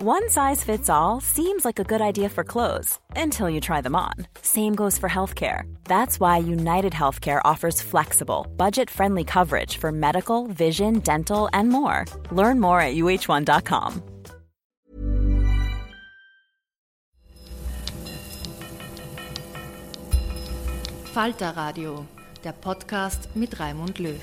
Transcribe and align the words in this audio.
One 0.00 0.30
size 0.30 0.62
fits 0.62 0.88
all 0.88 1.20
seems 1.20 1.64
like 1.64 1.80
a 1.80 1.82
good 1.82 2.00
idea 2.00 2.28
for 2.28 2.44
clothes 2.44 3.00
until 3.16 3.50
you 3.50 3.60
try 3.60 3.80
them 3.80 3.96
on. 3.96 4.14
Same 4.42 4.76
goes 4.76 4.96
for 4.96 5.08
healthcare. 5.08 5.62
That's 5.86 6.20
why 6.20 6.38
United 6.38 6.92
Healthcare 6.92 7.40
offers 7.44 7.82
flexible, 7.82 8.46
budget 8.56 8.90
friendly 8.90 9.24
coverage 9.24 9.76
for 9.78 9.90
medical, 9.90 10.46
vision, 10.46 11.00
dental, 11.00 11.48
and 11.52 11.68
more. 11.68 12.04
Learn 12.30 12.60
more 12.60 12.80
at 12.80 12.94
uh1.com. 12.94 14.00
Falter 21.12 21.56
Radio, 21.56 22.06
der 22.44 22.52
Podcast 22.52 23.34
mit 23.34 23.58
Raimund 23.58 23.98
Löw. 23.98 24.20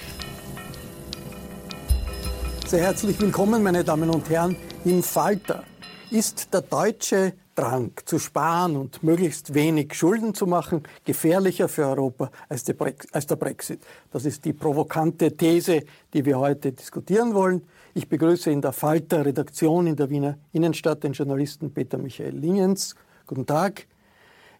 Sehr 2.66 2.82
herzlich 2.82 3.20
willkommen, 3.20 3.62
meine 3.62 3.84
Damen 3.84 4.10
und 4.10 4.30
Herren, 4.30 4.56
im 4.86 5.02
Falter. 5.02 5.64
Ist 6.12 6.54
der 6.54 6.62
deutsche 6.62 7.34
Drang 7.56 7.92
zu 8.06 8.20
sparen 8.20 8.78
und 8.78 9.02
möglichst 9.02 9.54
wenig 9.54 9.94
Schulden 9.96 10.36
zu 10.36 10.46
machen 10.46 10.84
gefährlicher 11.04 11.68
für 11.68 11.88
Europa 11.88 12.30
als 12.48 12.64
der, 12.64 12.74
Brexit? 12.76 13.80
Das 14.12 14.26
ist 14.26 14.46
die 14.46 14.54
provokante 14.54 15.36
These, 15.36 15.82
die 16.14 16.24
wir 16.24 16.38
heute 16.38 16.72
diskutieren 16.72 17.34
wollen. 17.34 17.64
Ich 17.96 18.08
begrüße 18.08 18.52
in 18.52 18.62
der 18.62 18.74
Falter-Redaktion 18.74 19.88
in 19.88 19.96
der 19.96 20.10
Wiener 20.10 20.38
Innenstadt 20.54 21.04
den 21.04 21.14
Journalisten 21.14 21.74
Peter 21.74 21.98
Michael 21.98 22.38
Lingens. 22.38 22.96
Guten 23.26 23.46
Tag. 23.46 23.88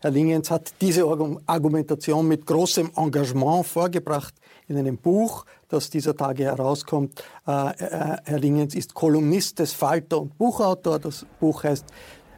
Herr 0.02 0.12
Lingens 0.12 0.50
hat 0.50 0.74
diese 0.82 1.04
Argumentation 1.46 2.28
mit 2.28 2.46
großem 2.46 2.92
Engagement 2.96 3.66
vorgebracht 3.66 4.34
in 4.68 4.78
einem 4.78 4.98
Buch, 4.98 5.46
das 5.68 5.90
dieser 5.90 6.16
Tage 6.16 6.46
herauskommt. 6.46 7.24
Äh, 7.48 7.52
äh, 7.52 8.18
Herr 8.24 8.40
Lingens 8.40 8.76
ist 8.76 8.94
Kolumnist 8.94 9.60
des 9.60 9.74
Falter 9.74 10.22
und 10.22 10.38
Buchautor. 10.38 11.00
Das 11.00 11.26
Buch 11.40 11.64
heißt 11.64 11.86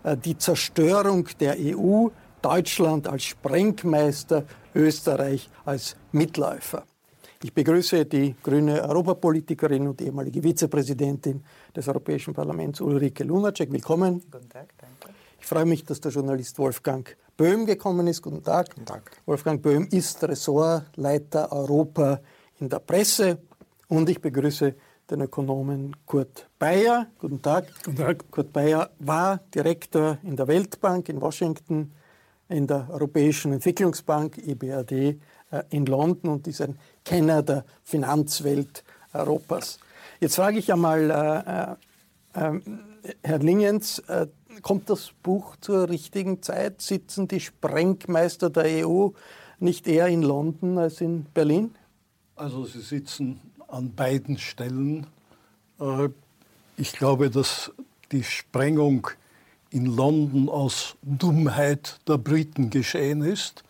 äh, 0.04 0.18
Die 0.18 0.38
Zerstörung 0.38 1.28
der 1.40 1.56
EU, 1.58 2.08
Deutschland 2.42 3.08
als 3.08 3.24
Sprengmeister, 3.24 4.44
Österreich 4.76 5.50
als 5.66 5.96
Mitläufer. 6.12 6.84
Ich 7.44 7.54
begrüße 7.54 8.06
die 8.06 8.36
grüne 8.42 8.82
Europapolitikerin 8.82 9.88
und 9.88 10.02
ehemalige 10.02 10.42
Vizepräsidentin 10.42 11.44
des 11.76 11.88
Europäischen 11.88 12.34
Parlaments 12.34 12.82
Ulrike 12.82 13.24
Lunacek. 13.24 13.72
Willkommen. 13.72 14.24
Guten 14.32 14.50
Tag, 14.50 14.74
danke. 14.78 15.16
Ich 15.40 15.46
freue 15.46 15.66
mich, 15.66 15.86
dass 15.86 16.02
der 16.02 16.12
Journalist 16.12 16.58
Wolfgang 16.58 17.16
Böhm 17.38 17.68
gekommen 17.68 18.08
ist. 18.08 18.24
Guten 18.24 18.44
Tag. 18.44 18.74
Guten 18.74 18.88
Tag. 18.88 19.12
Wolfgang 19.28 19.62
Böhm 19.62 19.88
ist 19.92 20.24
Ressortleiter 20.24 21.52
Europa 21.52 22.20
in 22.60 22.68
der 22.68 22.80
Presse 22.80 23.38
und 23.88 24.10
ich 24.10 24.20
begrüße 24.20 24.74
den 25.12 25.22
Ökonomen 25.22 25.96
Kurt 26.08 26.50
Bayer. 26.58 27.06
Guten 27.20 27.40
Tag. 27.40 27.68
Guten 27.86 27.98
Tag. 27.98 28.32
Kurt 28.32 28.52
Bayer 28.52 28.90
war 28.98 29.40
Direktor 29.54 30.18
in 30.24 30.36
der 30.36 30.48
Weltbank 30.48 31.10
in 31.10 31.22
Washington, 31.22 31.94
in 32.50 32.66
der 32.66 32.88
Europäischen 32.90 33.54
Entwicklungsbank 33.54 34.40
EBRD 34.40 34.92
äh, 34.92 35.18
in 35.70 35.86
London 35.86 36.32
und 36.32 36.48
ist 36.48 36.62
ein 36.62 36.80
Kenner 37.06 37.44
der 37.44 37.66
Finanzwelt 37.84 38.84
Europas. 39.14 39.78
Jetzt 40.20 40.38
frage 40.38 40.58
ich 40.58 40.74
einmal 40.74 41.78
äh, 42.34 42.40
äh, 42.40 42.60
Herr 43.24 43.40
Lingens, 43.40 44.00
äh, 44.00 44.26
kommt 44.62 44.90
das 44.90 45.12
Buch 45.24 45.56
zur 45.62 45.90
richtigen 45.90 46.42
Zeit? 46.42 46.82
Sitzen 46.82 47.28
die 47.28 47.40
Sprengmeister 47.40 48.50
der 48.50 48.88
EU 48.88 49.10
nicht 49.60 49.88
eher 49.88 50.08
in 50.08 50.22
London 50.22 50.78
als 50.78 51.02
in 51.02 51.26
Berlin? 51.34 51.76
Also 52.36 52.66
sie 52.66 52.82
sitzen 52.82 53.40
an 53.68 53.94
beiden 53.94 54.38
Stellen. 54.38 55.08
Äh, 55.80 56.10
ich 56.78 56.94
glaube, 56.94 57.30
dass 57.30 57.72
die 58.12 58.24
Sprengung 58.24 59.08
in 59.70 59.86
London 59.86 60.50
aus 60.50 60.96
Dummheit 61.02 62.00
der 62.08 62.18
Briten 62.18 62.70
geschehen 62.70 63.22
ist 63.22 63.64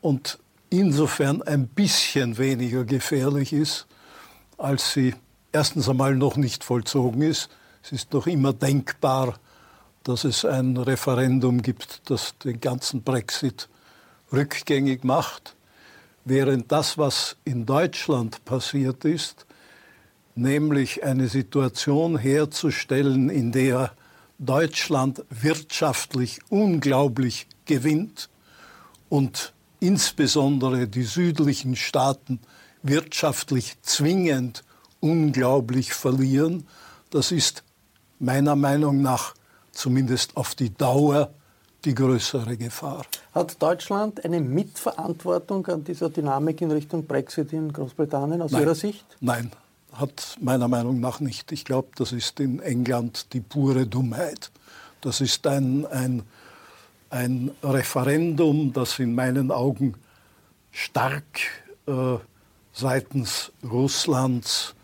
und 0.00 0.38
insofern 0.70 1.42
ein 1.42 1.66
bisschen 1.66 2.38
weniger 2.38 2.84
gefährlich 2.84 3.52
ist, 3.52 3.86
als 4.56 4.92
sie 4.92 5.14
erstens 5.52 5.88
einmal 5.88 6.14
noch 6.14 6.36
nicht 6.36 6.64
vollzogen 6.64 7.22
ist. 7.22 7.50
Es 7.82 7.92
ist 7.92 8.12
noch 8.12 8.26
immer 8.26 8.52
denkbar, 8.52 9.38
dass 10.04 10.24
es 10.24 10.44
ein 10.44 10.76
Referendum 10.76 11.62
gibt, 11.62 12.08
das 12.10 12.34
den 12.38 12.60
ganzen 12.60 13.02
Brexit 13.02 13.68
rückgängig 14.32 15.02
macht, 15.02 15.56
während 16.24 16.70
das, 16.70 16.98
was 16.98 17.36
in 17.44 17.66
Deutschland 17.66 18.44
passiert 18.44 19.04
ist, 19.04 19.46
nämlich 20.34 21.04
eine 21.04 21.28
Situation 21.28 22.18
herzustellen, 22.18 23.30
in 23.30 23.52
der 23.52 23.92
Deutschland 24.38 25.24
wirtschaftlich 25.30 26.40
unglaublich 26.50 27.46
gewinnt 27.64 28.28
und 29.08 29.54
insbesondere 29.80 30.86
die 30.86 31.04
südlichen 31.04 31.76
Staaten 31.76 32.40
wirtschaftlich 32.82 33.80
zwingend 33.82 34.64
unglaublich 35.00 35.94
verlieren, 35.94 36.66
das 37.10 37.30
ist 37.30 37.62
meiner 38.18 38.56
Meinung 38.56 39.00
nach 39.02 39.34
zumindest 39.74 40.36
auf 40.36 40.54
die 40.54 40.72
Dauer 40.72 41.30
die 41.84 41.94
größere 41.94 42.56
Gefahr. 42.56 43.04
Hat 43.34 43.60
Deutschland 43.62 44.24
eine 44.24 44.40
Mitverantwortung 44.40 45.66
an 45.66 45.84
dieser 45.84 46.08
Dynamik 46.08 46.60
in 46.60 46.70
Richtung 46.70 47.06
Brexit 47.06 47.52
in 47.52 47.72
Großbritannien 47.72 48.40
aus 48.42 48.52
Nein. 48.52 48.62
Ihrer 48.62 48.74
Sicht? 48.74 49.04
Nein, 49.20 49.50
hat 49.92 50.36
meiner 50.40 50.68
Meinung 50.68 51.00
nach 51.00 51.20
nicht. 51.20 51.52
Ich 51.52 51.64
glaube, 51.64 51.88
das 51.96 52.12
ist 52.12 52.40
in 52.40 52.60
England 52.60 53.32
die 53.32 53.40
pure 53.40 53.86
Dummheit. 53.86 54.50
Das 55.00 55.20
ist 55.20 55.46
ein, 55.46 55.86
ein, 55.86 56.22
ein 57.10 57.50
Referendum, 57.62 58.72
das 58.72 58.98
in 58.98 59.14
meinen 59.14 59.50
Augen 59.50 59.94
stark 60.70 61.40
äh, 61.86 62.16
seitens 62.72 63.52
Russlands 63.62 64.74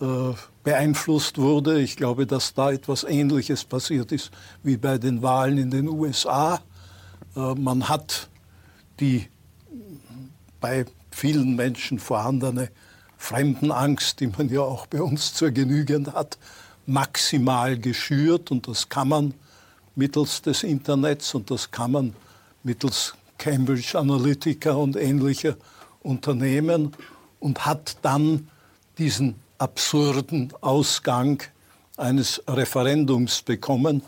äh, 0.00 0.04
beeinflusst 0.66 1.38
wurde. 1.38 1.80
Ich 1.80 1.96
glaube, 1.96 2.26
dass 2.26 2.52
da 2.52 2.72
etwas 2.72 3.04
Ähnliches 3.04 3.64
passiert 3.64 4.10
ist 4.10 4.32
wie 4.64 4.76
bei 4.76 4.98
den 4.98 5.22
Wahlen 5.22 5.58
in 5.58 5.70
den 5.70 5.88
USA. 5.88 6.60
Äh, 7.36 7.54
man 7.54 7.88
hat 7.88 8.28
die 8.98 9.28
bei 10.60 10.84
vielen 11.12 11.54
Menschen 11.54 12.00
vorhandene 12.00 12.70
Fremdenangst, 13.16 14.18
die 14.18 14.26
man 14.26 14.48
ja 14.48 14.62
auch 14.62 14.86
bei 14.86 15.00
uns 15.00 15.34
zur 15.34 15.52
Genüge 15.52 16.04
hat, 16.12 16.36
maximal 16.84 17.78
geschürt 17.78 18.50
und 18.50 18.66
das 18.66 18.88
kann 18.88 19.08
man 19.08 19.34
mittels 19.94 20.42
des 20.42 20.64
Internets 20.64 21.32
und 21.32 21.48
das 21.48 21.70
kann 21.70 21.92
man 21.92 22.12
mittels 22.64 23.14
Cambridge 23.38 23.96
Analytica 23.96 24.72
und 24.72 24.96
ähnlicher 24.96 25.54
Unternehmen 26.02 26.90
und 27.38 27.66
hat 27.66 27.98
dann 28.02 28.48
diesen 28.98 29.36
absurden 29.58 30.52
Ausgang 30.60 31.42
eines 31.96 32.42
Referendums 32.46 33.42
bekommen. 33.42 34.02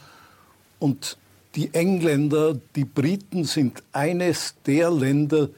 Und 0.79 1.17
die 1.55 1.73
Engländer, 1.75 2.56
die 2.77 2.85
Briten 2.85 3.45
sind 3.45 3.83
eines 3.93 4.55
der 4.67 4.91
Länder, 4.91 5.49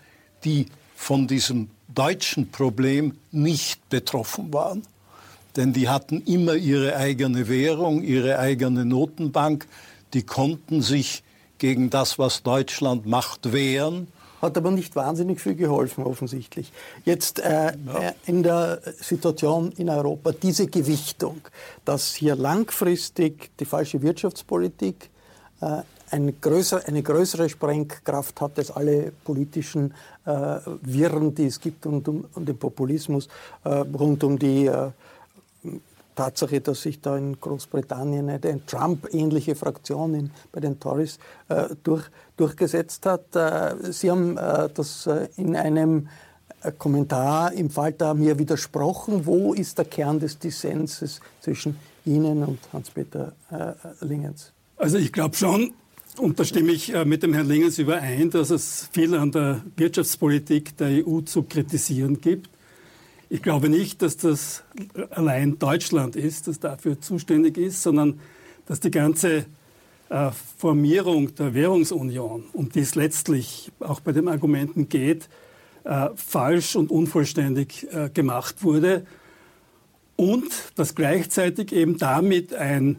die 0.45 0.67
von 0.95 1.27
diesem 1.27 1.69
deutschen 1.95 2.51
Problem 2.51 3.17
nicht 3.33 3.89
betroffen 3.89 4.53
waren. 4.53 4.83
Denn 5.57 5.73
die 5.73 5.89
hatten 5.89 6.23
immer 6.23 6.55
ihre 6.55 6.97
eigene 6.97 7.49
Währung, 7.49 8.03
ihre 8.03 8.39
eigene 8.39 8.85
Notenbank. 8.85 9.67
Die 10.15 10.23
konnten 10.23 10.81
sich 10.81 11.23
gegen 11.59 11.91
das, 11.91 12.19
was 12.19 12.43
Deutschland 12.43 13.07
macht, 13.07 13.53
wehren. 13.53 14.09
Hat 14.41 14.57
aber 14.57 14.71
nicht 14.71 14.97
wahnsinnig 14.97 15.41
viel 15.41 15.55
geholfen, 15.55 16.05
offensichtlich. 16.05 16.73
Jetzt 17.05 17.41
äh, 17.41 17.73
ja. 17.73 17.73
Äh, 17.73 18.13
in 18.27 18.43
der 18.43 18.81
Situation 19.01 19.73
in 19.73 19.89
Europa, 19.89 20.33
diese 20.33 20.67
Gewichtung, 20.67 21.41
dass 21.85 22.15
hier 22.15 22.37
langfristig 22.37 23.51
die 23.59 23.65
falsche 23.65 24.03
Wirtschaftspolitik 24.03 25.11
äh, 25.61 25.83
eine, 26.11 26.33
größere, 26.33 26.87
eine 26.87 27.03
größere 27.03 27.49
Sprengkraft 27.49 28.41
hat 28.41 28.59
als 28.59 28.71
alle 28.71 29.13
politischen 29.25 29.95
äh, 30.25 30.59
Wirren, 30.83 31.35
die 31.35 31.47
es 31.47 31.61
gibt 31.61 31.87
rund 31.87 32.09
um, 32.09 32.25
um 32.35 32.45
den 32.45 32.59
Populismus, 32.59 33.29
äh, 33.65 33.69
rund 33.69 34.25
um 34.25 34.39
die 34.39 34.67
äh, 34.67 34.91
Tatsache, 36.15 36.61
dass 36.61 36.83
sich 36.83 37.01
da 37.01 37.17
in 37.17 37.41
Großbritannien 37.41 38.29
eine 38.29 38.67
Trump-ähnliche 38.67 39.55
Fraktion 39.55 40.15
in, 40.15 40.31
bei 40.53 40.61
den 40.61 40.79
Tories 40.79 41.19
äh, 41.49 41.69
durch, 41.83 42.05
durchgesetzt 42.37 43.07
hat. 43.07 43.35
Äh, 43.35 43.93
Sie 43.93 44.11
haben 44.11 44.37
äh, 44.37 44.69
das 44.73 45.07
äh, 45.07 45.29
in 45.37 45.57
einem 45.57 46.09
äh, 46.63 46.73
Kommentar 46.73 47.53
im 47.53 47.71
Falter 47.71 48.15
mir 48.15 48.39
widersprochen. 48.39 49.27
Wo 49.27 49.55
ist 49.55 49.79
der 49.79 49.85
Kern 49.85 50.21
des 50.21 50.39
Dissenses 50.39 51.21
zwischen 51.41 51.77
Ihnen 52.05 52.45
und 52.45 52.59
Hans-Peter 52.73 53.33
äh, 53.51 54.05
Lingens? 54.05 54.53
Also 54.77 54.99
ich 54.99 55.13
glaube 55.13 55.37
schon, 55.37 55.73
und 56.17 56.41
da 56.41 56.45
stimme 56.45 56.73
ich 56.73 56.93
mit 57.05 57.23
dem 57.23 57.35
Herrn 57.35 57.47
Lingens 57.47 57.79
überein, 57.79 58.31
dass 58.31 58.51
es 58.51 58.89
viel 58.93 59.15
an 59.15 59.31
der 59.31 59.63
Wirtschaftspolitik 59.77 60.77
der 60.77 61.07
EU 61.07 61.21
zu 61.21 61.45
kritisieren 61.45 62.21
gibt. 62.21 62.51
Ich 63.33 63.43
glaube 63.43 63.69
nicht, 63.69 64.03
dass 64.03 64.17
das 64.17 64.65
allein 65.11 65.61
Deutschland 65.61 66.17
ist, 66.17 66.49
das 66.49 66.59
dafür 66.59 67.01
zuständig 67.01 67.59
ist, 67.59 67.81
sondern 67.81 68.19
dass 68.67 68.81
die 68.81 68.91
ganze 68.91 69.47
äh, 70.09 70.33
Formierung 70.59 71.33
der 71.37 71.55
Währungsunion, 71.55 72.47
um 72.53 72.71
die 72.71 72.81
es 72.81 72.97
letztlich 72.97 73.71
auch 73.79 74.01
bei 74.01 74.11
den 74.11 74.27
Argumenten 74.27 74.89
geht, 74.89 75.29
äh, 75.85 76.09
falsch 76.17 76.75
und 76.75 76.91
unvollständig 76.91 77.87
äh, 77.93 78.11
gemacht 78.13 78.65
wurde 78.65 79.07
und 80.17 80.51
dass 80.75 80.97
gleichzeitig 80.97 81.73
eben 81.73 81.99
damit 81.99 82.53
ein 82.53 82.97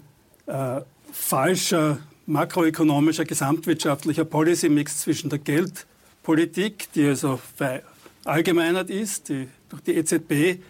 falscher 1.13 1.99
makroökonomischer 2.25 3.23
gesamtwirtschaftlicher 3.23 4.25
Policy-Mix 4.25 4.99
zwischen 4.99 5.29
der 5.29 5.39
Geldpolitik, 5.39 6.91
die 6.93 7.05
also 7.05 7.39
verallgemeinert 7.55 8.89
ist, 8.89 9.29
die 9.29 9.47
durch 9.71 9.81
die 9.81 9.95
EZB 9.95 10.61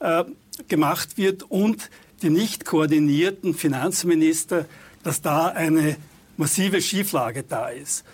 äh, 0.00 0.24
gemacht 0.68 1.16
wird 1.18 1.42
und 1.44 1.90
die 2.22 2.30
nicht 2.30 2.64
koordinierten 2.64 3.54
Finanzminister, 3.54 4.66
dass 5.02 5.20
da 5.20 5.48
eine 5.48 5.96
massive 6.36 6.80
Schieflage 6.80 7.42
da 7.42 7.68
ist. 7.68 8.04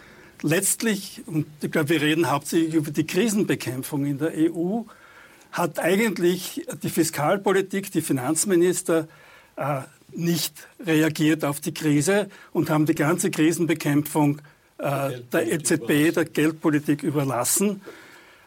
Letztlich, 0.43 1.23
und 1.27 1.47
ich 1.61 1.71
glaube, 1.71 1.91
wir 1.91 2.01
reden 2.01 2.31
hauptsächlich 2.31 2.75
über 2.75 2.91
die 2.91 3.07
Krisenbekämpfung 3.07 4.07
in 4.07 4.19
der 4.19 4.33
EU, 4.35 4.83
hat 5.53 5.79
eigentlich 5.79 6.67
die 6.83 6.89
Fiskalpolitik, 6.89 7.91
die 7.91 8.01
Finanzminister 8.01 9.09
äh, 9.57 9.83
nicht 10.13 10.55
reagiert 10.85 11.45
auf 11.45 11.61
die 11.61 11.75
Krise 11.75 12.29
und 12.53 12.71
haben 12.71 12.87
die 12.87 12.95
ganze 12.95 13.31
Krisenbekämpfung 13.31 14.41
äh, 14.79 15.21
der 15.33 15.53
EZB, 15.53 16.15
der 16.15 16.25
Geldpolitik 16.25 17.03
überlassen. 17.03 17.83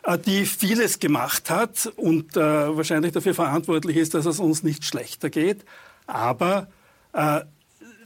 Äh, 0.04 0.18
die 0.18 0.46
vieles 0.46 1.00
gemacht 1.00 1.50
hat 1.50 1.92
und 1.96 2.36
äh, 2.36 2.40
wahrscheinlich 2.40 3.14
dafür 3.14 3.34
verantwortlich 3.34 3.98
ist, 3.98 4.14
dass 4.14 4.26
es 4.26 4.40
uns 4.40 4.64
nicht 4.64 4.86
schlechter 4.86 5.30
geht. 5.30 5.64
Aber 6.08 6.68
äh, 7.14 7.42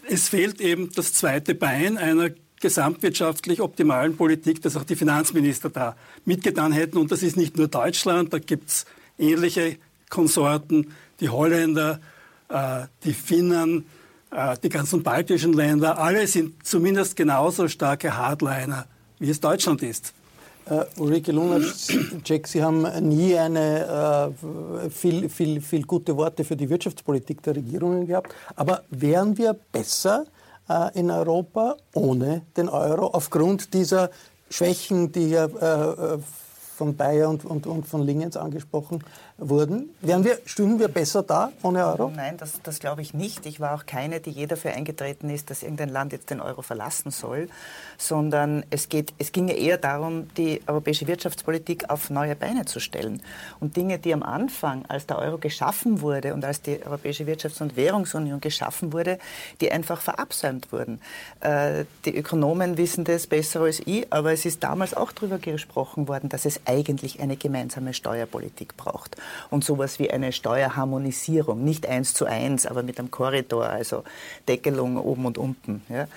es 0.08 0.30
fehlt 0.30 0.62
eben 0.62 0.92
das 0.94 1.14
zweite 1.14 1.56
Bein 1.56 1.98
einer 1.98 2.30
gesamtwirtschaftlich 2.60 3.62
optimalen 3.62 4.16
Politik, 4.16 4.62
dass 4.62 4.76
auch 4.78 4.84
die 4.84 4.96
Finanzminister 4.96 5.70
da 5.70 5.96
mitgetan 6.26 6.72
hätten. 6.72 6.98
Und 6.98 7.12
das 7.12 7.24
ist 7.24 7.36
nicht 7.36 7.58
nur 7.58 7.68
Deutschland, 7.68 8.32
da 8.34 8.40
gibt 8.40 8.70
es 8.70 8.86
ähnliche 9.18 9.78
Konsorten, 10.10 10.94
die 11.20 11.30
Holländer, 11.30 12.00
äh, 12.50 12.86
die 13.04 13.14
Finnen, 13.14 13.86
äh, 14.32 14.56
die 14.62 14.70
ganzen 14.70 15.02
baltischen 15.04 15.54
Länder, 15.54 15.98
alle 15.98 16.28
sind 16.28 16.66
zumindest 16.66 17.16
genauso 17.16 17.68
starke 17.68 18.16
Hardliner, 18.16 18.86
wie 19.20 19.30
es 19.30 19.40
Deutschland 19.40 19.82
ist. 19.82 20.14
Uh, 20.70 20.84
Ulrike 20.98 21.32
Lunacek, 21.32 22.46
Sie 22.46 22.62
haben 22.62 22.82
nie 23.08 23.38
eine, 23.38 24.34
uh, 24.36 24.90
viel, 24.90 25.30
viel, 25.30 25.62
viel 25.62 25.84
gute 25.84 26.18
Worte 26.18 26.44
für 26.44 26.58
die 26.58 26.70
Wirtschaftspolitik 26.70 27.42
der 27.42 27.56
Regierungen 27.56 28.06
gehabt. 28.06 28.34
Aber 28.58 28.84
wären 28.90 29.38
wir 29.38 29.54
besser 29.54 30.26
uh, 30.70 30.90
in 30.94 31.10
Europa 31.10 31.78
ohne 31.94 32.42
den 32.58 32.68
Euro 32.68 33.08
aufgrund 33.08 33.74
dieser 33.74 34.10
Schwächen, 34.50 35.12
die 35.14 35.30
ja 35.30 35.48
von 36.78 36.96
Bayer 36.96 37.28
und, 37.30 37.44
und, 37.44 37.66
und 37.66 37.88
von 37.88 38.04
Lingens 38.04 38.38
angesprochen 38.38 39.04
wurden. 39.38 39.90
Wären 40.02 40.24
wir, 40.24 40.38
stünden 40.46 40.80
wir 40.80 40.88
besser 40.88 41.24
da 41.24 41.52
ohne 41.64 41.86
Euro? 41.86 42.12
Nein, 42.16 42.38
das, 42.38 42.62
das 42.62 42.80
glaube 42.80 43.02
ich 43.02 43.14
nicht. 43.14 43.46
Ich 43.46 43.60
war 43.60 43.74
auch 43.74 43.86
keine, 43.86 44.20
die 44.20 44.30
je 44.30 44.46
dafür 44.46 44.72
eingetreten 44.72 45.30
ist, 45.30 45.50
dass 45.50 45.64
irgendein 45.64 45.90
Land 45.90 46.12
jetzt 46.12 46.30
den 46.30 46.40
Euro 46.40 46.62
verlassen 46.62 47.12
soll, 47.12 47.50
sondern 47.98 48.64
es, 48.70 48.90
geht, 48.90 49.14
es 49.18 49.32
ginge 49.32 49.54
eher 49.54 49.78
darum, 49.78 50.28
die 50.38 50.62
europäische 50.68 51.08
Wirtschaftspolitik 51.08 51.90
auf 51.90 52.12
neue 52.12 52.36
Beine 52.36 52.66
zu 52.66 52.80
stellen. 52.80 53.22
Und 53.60 53.76
Dinge, 53.76 53.98
die 53.98 54.14
am 54.14 54.24
Anfang, 54.24 54.86
als 54.88 55.08
der 55.08 55.18
Euro 55.18 55.40
geschaffen 55.40 56.02
wurde 56.02 56.36
und 56.36 56.46
als 56.46 56.62
die 56.62 56.80
Europäische 56.86 57.26
Wirtschafts- 57.26 57.62
und 57.62 57.76
Währungsunion 57.76 58.40
geschaffen 58.40 58.94
wurde, 58.94 59.18
die 59.62 59.72
einfach 59.72 60.02
verabsäumt 60.02 60.72
wurden. 60.72 61.00
Äh, 61.40 61.86
die 62.06 62.16
Ökonomen 62.16 62.78
wissen 62.78 63.04
das 63.04 63.26
besser 63.26 63.62
als 63.62 63.82
ich, 63.86 64.12
aber 64.12 64.32
es 64.32 64.46
ist 64.46 64.64
damals 64.64 64.94
auch 64.94 65.12
darüber 65.12 65.40
gesprochen 65.40 66.08
worden, 66.08 66.30
dass 66.30 66.46
es 66.46 66.62
eigentlich 66.68 67.20
eine 67.20 67.38
gemeinsame 67.38 67.94
Steuerpolitik 67.94 68.78
braucht 68.78 69.16
und 69.50 69.64
sowas 69.64 70.00
wie 70.00 70.12
eine 70.12 70.32
Steuerharmonisierung, 70.32 71.64
nicht 71.64 71.88
eins 71.88 72.14
zu 72.14 72.26
eins, 72.26 72.66
aber 72.66 72.84
mit 72.84 73.00
einem 73.00 73.10
Korridor, 73.10 73.68
also 73.70 74.04
Deckelung 74.48 74.98
oben 74.98 75.26
und 75.26 75.38
unten. 75.38 75.82
Ja. 75.90 76.08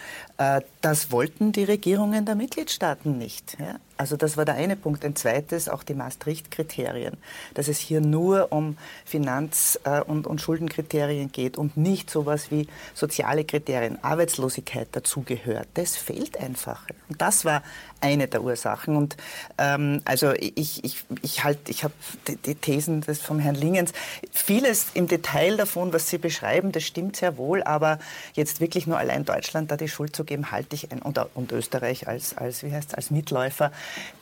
Äh, 0.56 0.62
das 0.81 1.12
wollten 1.12 1.52
die 1.52 1.64
Regierungen 1.64 2.25
der 2.25 2.35
Mitgliedstaaten 2.35 3.17
nicht. 3.17 3.56
Ja. 3.58 3.76
Also 4.00 4.17
das 4.17 4.38
war 4.38 4.47
der 4.47 4.55
eine 4.55 4.76
Punkt. 4.76 5.05
Ein 5.05 5.14
zweites, 5.14 5.69
auch 5.69 5.82
die 5.82 5.93
Maastricht-Kriterien, 5.93 7.19
dass 7.53 7.69
es 7.69 7.79
hier 7.79 8.01
nur 8.01 8.51
um 8.51 8.79
Finanz- 9.05 9.79
äh, 9.84 10.01
und, 10.01 10.27
und 10.27 10.41
Schuldenkriterien 10.41 11.31
geht 11.31 11.58
und 11.58 11.77
nicht 11.77 12.08
sowas 12.08 12.51
wie 12.51 12.67
soziale 12.94 13.44
Kriterien, 13.44 14.03
Arbeitslosigkeit 14.03 14.89
dazugehört. 14.93 15.69
Das 15.75 15.98
fehlt 15.98 16.39
einfach. 16.39 16.86
Und 17.10 17.20
das 17.20 17.44
war 17.44 17.63
eine 18.01 18.29
der 18.29 18.43
Ursachen. 18.43 18.96
Und 18.96 19.17
ähm, 19.58 20.01
also 20.05 20.32
ich, 20.32 20.82
ich, 20.84 21.05
ich, 21.22 21.44
halt, 21.44 21.69
ich 21.69 21.84
habe 21.84 21.94
die, 22.27 22.36
die, 22.36 22.55
Thesen 22.55 23.03
des 23.03 23.20
vom 23.20 23.39
Herrn 23.39 23.55
Lingens, 23.55 23.93
vieles 24.32 24.86
im 24.94 25.06
Detail 25.06 25.56
davon, 25.56 25.93
was 25.93 26.08
Sie 26.08 26.19
beschreiben, 26.19 26.72
das 26.72 26.84
stimmt 26.84 27.17
sehr 27.17 27.36
wohl, 27.36 27.63
aber 27.63 27.98
jetzt 28.34 28.60
wirklich 28.60 28.86
nur 28.86 28.98
allein 28.98 29.25
Deutschland 29.25 29.70
da 29.70 29.77
die 29.77 29.89
Schuld 29.89 30.17
zu 30.17 30.25
geben, 30.25 30.51
halte 30.51 30.75
ich 30.75 30.91
ein, 30.91 31.03
und, 31.03 31.19
und 31.34 31.53
Österreich 31.53 32.08
als, 32.08 32.36
als, 32.36 32.63
wie 32.63 32.72
heißt, 32.72 32.96
als 32.96 33.10
Mitläufer, 33.10 33.72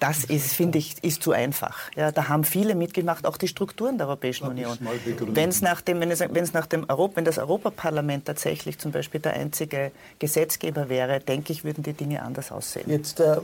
das 0.01 0.25
ist, 0.25 0.53
finde 0.53 0.79
ich, 0.79 1.03
ist 1.03 1.23
zu 1.23 1.33
einfach. 1.33 1.91
Ja, 1.97 2.13
da 2.13 2.29
haben 2.29 2.45
viele 2.45 2.75
mitgemacht, 2.75 3.27
auch 3.27 3.37
die 3.37 3.49
Strukturen 3.49 3.99
der 3.99 4.07
Europäischen 4.07 4.47
Union. 4.47 4.79
Wenn 5.21 5.49
es 5.49 5.61
nach 5.61 5.81
dem, 5.81 6.01
wenn 6.01 6.11
es, 6.11 6.21
wenn 6.21 6.45
es 6.45 6.53
nach 6.53 6.67
dem 6.67 6.85
Europa, 6.89 7.17
wenn 7.17 7.25
das 7.25 7.39
Europaparlament 7.39 8.27
tatsächlich 8.27 8.79
zum 8.79 8.93
Beispiel 8.93 9.21
der 9.21 9.35
einzige 9.35 9.93
Gesetzgeber 10.19 10.89
wäre, 10.89 11.21
denke 11.21 11.53
ich, 11.53 11.65
würden 11.65 11.83
die 11.83 11.93
Dinge 11.93 12.23
anders 12.23 12.53
aussehen. 12.53 12.89
Jetzt, 12.89 13.21
äh, 13.21 13.37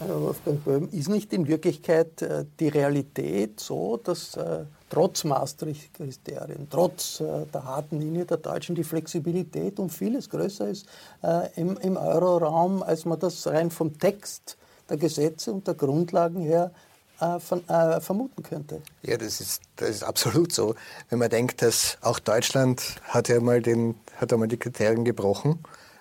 Wolfgang 0.00 0.64
Böhm, 0.64 0.88
ist 0.92 1.08
nicht 1.08 1.32
in 1.32 1.46
Wirklichkeit 1.48 2.22
äh, 2.22 2.44
die 2.58 2.68
Realität 2.68 3.60
so, 3.60 3.96
dass 3.96 4.36
äh, 4.36 4.64
trotz 4.90 5.24
Maastricht-Kriterien, 5.24 6.66
trotz 6.68 7.20
äh, 7.20 7.46
der 7.52 7.64
harten 7.64 8.00
Linie 8.00 8.26
der 8.26 8.36
Deutschen 8.36 8.74
die 8.74 8.84
Flexibilität 8.84 9.78
um 9.78 9.88
vieles 9.88 10.28
größer 10.28 10.68
ist 10.68 10.86
äh, 11.22 11.48
im, 11.56 11.76
im 11.78 11.96
Euroraum, 11.96 12.82
als 12.82 13.04
man 13.04 13.18
das 13.18 13.46
rein 13.46 13.70
vom 13.70 13.98
Text 13.98 14.58
der 14.90 14.96
Gesetze 14.96 15.52
und 15.52 15.66
der 15.66 15.74
Grundlagen 15.74 16.40
her 16.40 16.72
äh, 17.20 17.38
von, 17.38 17.66
äh, 17.68 18.00
vermuten 18.00 18.42
könnte. 18.42 18.82
Ja, 19.02 19.16
das 19.16 19.40
ist, 19.40 19.62
das 19.76 19.90
ist 19.90 20.04
absolut 20.04 20.52
so. 20.52 20.74
Wenn 21.08 21.18
man 21.18 21.30
denkt, 21.30 21.62
dass 21.62 21.98
auch 22.00 22.18
Deutschland 22.18 22.82
hat 23.04 23.28
ja 23.28 23.40
mal, 23.40 23.62
den, 23.62 23.94
hat 24.16 24.32
einmal 24.32 24.48
die 24.48 24.56
Kriterien 24.56 25.04
gebrochen, 25.04 25.60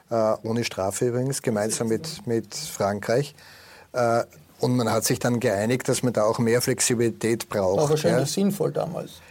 äh, 0.10 0.34
ohne 0.43 0.63
Strafe 0.63 1.08
übrigens, 1.08 1.41
gemeinsam 1.41 1.89
mit, 1.89 2.25
mit 2.25 2.55
Frankreich. 2.55 3.36
Äh, 3.93 4.24
und 4.60 4.75
man 4.75 4.91
hat 4.91 5.05
sich 5.05 5.19
dann 5.19 5.39
geeinigt, 5.39 5.88
dass 5.88 6.03
man 6.03 6.13
da 6.13 6.24
auch 6.24 6.39
mehr 6.39 6.62
Flexibilität 6.62 7.50
braucht. 7.50 7.77
War 7.77 7.89
wahrscheinlich 7.89 8.29
ja. 8.29 8.34
sinnvoll 8.34 8.72
damals. 8.72 9.22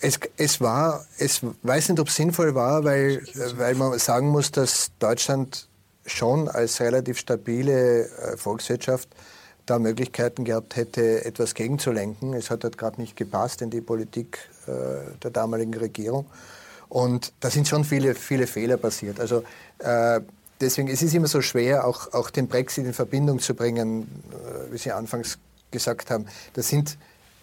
Es, 0.00 0.18
es 0.36 0.60
war, 0.60 1.06
es 1.18 1.40
weiß 1.62 1.88
nicht, 1.88 2.00
ob 2.00 2.08
es 2.08 2.16
sinnvoll 2.16 2.54
war, 2.54 2.84
weil, 2.84 3.22
weil 3.56 3.74
man 3.74 3.98
sagen 3.98 4.28
muss, 4.28 4.50
dass 4.50 4.90
Deutschland 4.98 5.68
schon 6.06 6.48
als 6.48 6.80
relativ 6.80 7.18
stabile 7.18 8.06
äh, 8.06 8.36
Volkswirtschaft 8.36 9.08
da 9.66 9.78
Möglichkeiten 9.78 10.44
gehabt 10.44 10.76
hätte, 10.76 11.24
etwas 11.24 11.54
gegenzulenken. 11.54 12.34
Es 12.34 12.50
hat 12.50 12.62
halt 12.62 12.78
gerade 12.78 13.00
nicht 13.00 13.16
gepasst 13.16 13.62
in 13.62 13.70
die 13.70 13.80
Politik 13.80 14.38
äh, 14.66 14.70
der 15.22 15.30
damaligen 15.32 15.74
Regierung. 15.74 16.26
Und 16.88 17.32
da 17.40 17.50
sind 17.50 17.66
schon 17.66 17.84
viele, 17.84 18.14
viele 18.14 18.46
Fehler 18.46 18.76
passiert. 18.76 19.18
Also 19.18 19.42
äh, 19.80 20.20
deswegen 20.60 20.88
es 20.88 21.02
ist 21.02 21.08
es 21.08 21.14
immer 21.14 21.26
so 21.26 21.42
schwer, 21.42 21.84
auch, 21.86 22.12
auch 22.12 22.30
den 22.30 22.46
Brexit 22.46 22.86
in 22.86 22.94
Verbindung 22.94 23.40
zu 23.40 23.54
bringen, 23.54 24.22
wie 24.70 24.78
Sie 24.78 24.92
anfangs 24.92 25.38
gesagt 25.72 26.10
haben. 26.10 26.26
Das 26.54 26.68
sind 26.68 26.96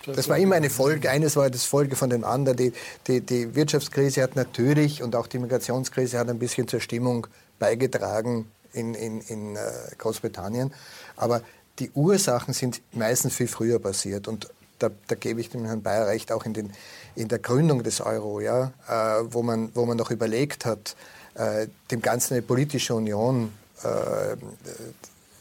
das 0.06 0.28
war 0.28 0.38
immer 0.38 0.56
eine 0.56 0.70
Folge, 0.70 1.10
eines 1.10 1.36
war 1.36 1.50
das 1.50 1.64
Folge 1.64 1.96
von 1.96 2.10
dem 2.10 2.24
anderen. 2.24 2.58
Die, 2.58 2.74
die, 3.08 3.22
die 3.22 3.56
Wirtschaftskrise 3.56 4.22
hat 4.22 4.36
natürlich 4.36 5.02
und 5.02 5.16
auch 5.16 5.28
die 5.28 5.40
Migrationskrise 5.40 6.20
hat 6.20 6.30
ein 6.30 6.40
bisschen 6.40 6.68
zur 6.68 6.82
Stimmung 6.82 7.28
beigetragen 7.60 8.52
in, 8.74 8.94
in, 8.94 9.22
in 9.22 9.56
äh, 9.56 9.62
Großbritannien. 9.98 10.74
Aber 11.16 11.42
die 11.80 11.92
Ursachen 11.92 12.54
sind 12.54 12.82
meistens 12.92 13.36
viel 13.36 13.48
früher 13.48 13.80
passiert. 13.80 14.28
Und 14.28 14.50
da, 14.80 14.90
da 15.08 15.16
gebe 15.16 15.40
ich 15.42 15.50
dem 15.50 15.66
Herrn 15.66 15.82
Bayer 15.82 16.08
recht, 16.08 16.32
auch 16.32 16.46
in, 16.46 16.54
den, 16.54 16.72
in 17.16 17.28
der 17.28 17.40
Gründung 17.40 17.84
des 17.84 18.02
Euro, 18.02 18.42
ja, 18.42 18.74
äh, 18.88 19.24
wo, 19.30 19.44
man, 19.44 19.72
wo 19.74 19.86
man 19.86 19.98
noch 19.98 20.12
überlegt 20.12 20.66
hat, 20.66 20.96
äh, 21.36 21.68
dem 21.92 22.02
Ganzen 22.02 22.34
eine 22.34 22.42
politische 22.42 22.96
Union 22.96 23.52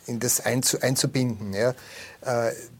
in 0.07 0.19
das 0.19 0.41
einzu, 0.41 0.81
einzubinden. 0.81 1.55
Ja. 1.55 1.77